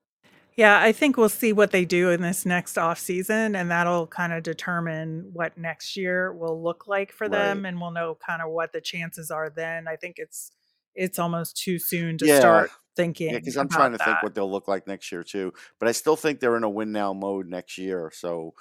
yeah, 0.56 0.80
I 0.80 0.92
think 0.92 1.16
we'll 1.16 1.28
see 1.28 1.52
what 1.52 1.72
they 1.72 1.84
do 1.84 2.10
in 2.10 2.20
this 2.22 2.46
next 2.46 2.78
off 2.78 2.98
season, 2.98 3.56
and 3.56 3.70
that'll 3.70 4.06
kind 4.06 4.32
of 4.32 4.44
determine 4.44 5.30
what 5.32 5.58
next 5.58 5.96
year 5.96 6.32
will 6.32 6.62
look 6.62 6.86
like 6.86 7.10
for 7.10 7.28
Right. 7.28 7.28
them, 7.28 7.66
and 7.66 7.80
we'll 7.80 7.90
know 7.90 8.16
kind 8.24 8.40
of 8.40 8.50
what 8.50 8.72
the 8.72 8.80
chances 8.80 9.30
are 9.32 9.50
then. 9.50 9.88
I 9.88 9.96
think 9.96 10.16
it's 10.18 10.52
it's 10.94 11.18
almost 11.18 11.56
too 11.56 11.78
soon 11.80 12.18
to 12.18 12.28
Yeah. 12.28 12.28
start 12.28 12.70
Yeah, 12.96 13.04
thinking 13.04 13.34
because 13.34 13.56
I'm 13.56 13.68
trying 13.68 13.92
to 13.92 13.98
think 13.98 14.22
what 14.22 14.34
they'll 14.34 14.50
look 14.50 14.68
like 14.68 14.86
next 14.86 15.10
year 15.12 15.22
too. 15.22 15.52
But 15.78 15.88
I 15.88 15.92
still 15.92 16.16
think 16.16 16.40
they're 16.40 16.56
in 16.56 16.64
a 16.64 16.70
win 16.70 16.92
now 16.92 17.12
mode 17.12 17.48
next 17.48 17.78
year. 17.78 18.10
So 18.14 18.54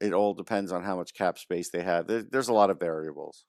it 0.00 0.12
all 0.12 0.34
depends 0.34 0.72
on 0.72 0.82
how 0.82 0.96
much 0.96 1.14
cap 1.14 1.38
space 1.38 1.70
they 1.70 1.82
have. 1.82 2.06
There's 2.06 2.48
a 2.48 2.52
lot 2.52 2.70
of 2.70 2.78
variables. 2.78 3.44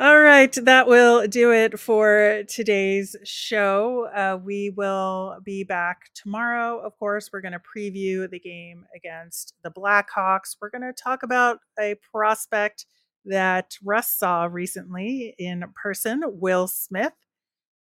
All 0.00 0.20
right, 0.20 0.56
that 0.62 0.86
will 0.86 1.26
do 1.26 1.52
it 1.52 1.80
for 1.80 2.44
today's 2.48 3.16
show. 3.24 4.08
Uh, 4.14 4.38
we 4.40 4.70
will 4.70 5.38
be 5.42 5.64
back 5.64 6.10
tomorrow. 6.14 6.78
Of 6.78 6.96
course, 7.00 7.30
we're 7.32 7.40
going 7.40 7.50
to 7.50 7.58
preview 7.58 8.30
the 8.30 8.38
game 8.38 8.86
against 8.94 9.54
the 9.64 9.72
Blackhawks. 9.72 10.56
We're 10.60 10.70
going 10.70 10.82
to 10.82 10.92
talk 10.92 11.24
about 11.24 11.58
a 11.80 11.96
prospect 12.12 12.86
that 13.24 13.76
Russ 13.82 14.12
saw 14.12 14.44
recently 14.44 15.34
in 15.36 15.64
person, 15.74 16.22
Will 16.24 16.68
Smith. 16.68 17.14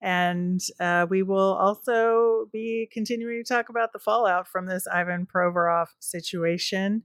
And 0.01 0.61
uh, 0.79 1.07
we 1.09 1.23
will 1.23 1.53
also 1.55 2.49
be 2.53 2.87
continuing 2.91 3.43
to 3.43 3.53
talk 3.53 3.69
about 3.69 3.93
the 3.93 3.99
fallout 3.99 4.47
from 4.47 4.67
this 4.67 4.87
Ivan 4.87 5.25
Provorov 5.25 5.87
situation. 5.99 7.03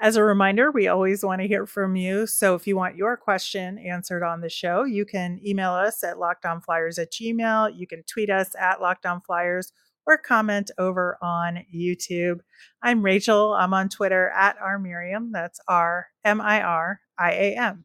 As 0.00 0.16
a 0.16 0.24
reminder, 0.24 0.70
we 0.70 0.88
always 0.88 1.24
want 1.24 1.42
to 1.42 1.46
hear 1.46 1.66
from 1.66 1.94
you. 1.94 2.26
So 2.26 2.54
if 2.56 2.66
you 2.66 2.76
want 2.76 2.96
your 2.96 3.16
question 3.16 3.78
answered 3.78 4.24
on 4.24 4.40
the 4.40 4.48
show, 4.48 4.82
you 4.84 5.04
can 5.04 5.40
email 5.46 5.72
us 5.72 6.02
at 6.02 6.16
lockedonflyers 6.16 6.98
at 6.98 7.12
gmail. 7.12 7.76
You 7.76 7.86
can 7.86 8.02
tweet 8.04 8.28
us 8.28 8.50
at 8.58 8.80
lockedonflyers 8.80 9.70
or 10.04 10.18
comment 10.18 10.72
over 10.78 11.18
on 11.22 11.60
YouTube. 11.72 12.40
I'm 12.82 13.04
Rachel. 13.04 13.54
I'm 13.54 13.74
on 13.74 13.88
Twitter 13.88 14.30
at 14.30 14.58
rmiriam. 14.58 15.30
That's 15.32 15.60
R 15.68 16.08
M 16.24 16.40
I 16.40 16.62
R 16.62 17.00
I 17.18 17.30
A 17.32 17.56
M. 17.56 17.84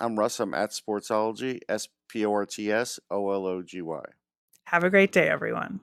I'm 0.00 0.18
Russ. 0.18 0.40
I'm 0.40 0.54
at 0.54 0.70
Sportsology. 0.70 1.60
S 1.68 1.88
P 2.08 2.24
O 2.26 2.32
R 2.32 2.46
T 2.46 2.70
S 2.70 2.98
O 3.10 3.30
L 3.30 3.46
O 3.46 3.62
G 3.62 3.82
Y. 3.82 4.02
Have 4.66 4.84
a 4.84 4.90
great 4.90 5.12
day, 5.12 5.28
everyone. 5.28 5.80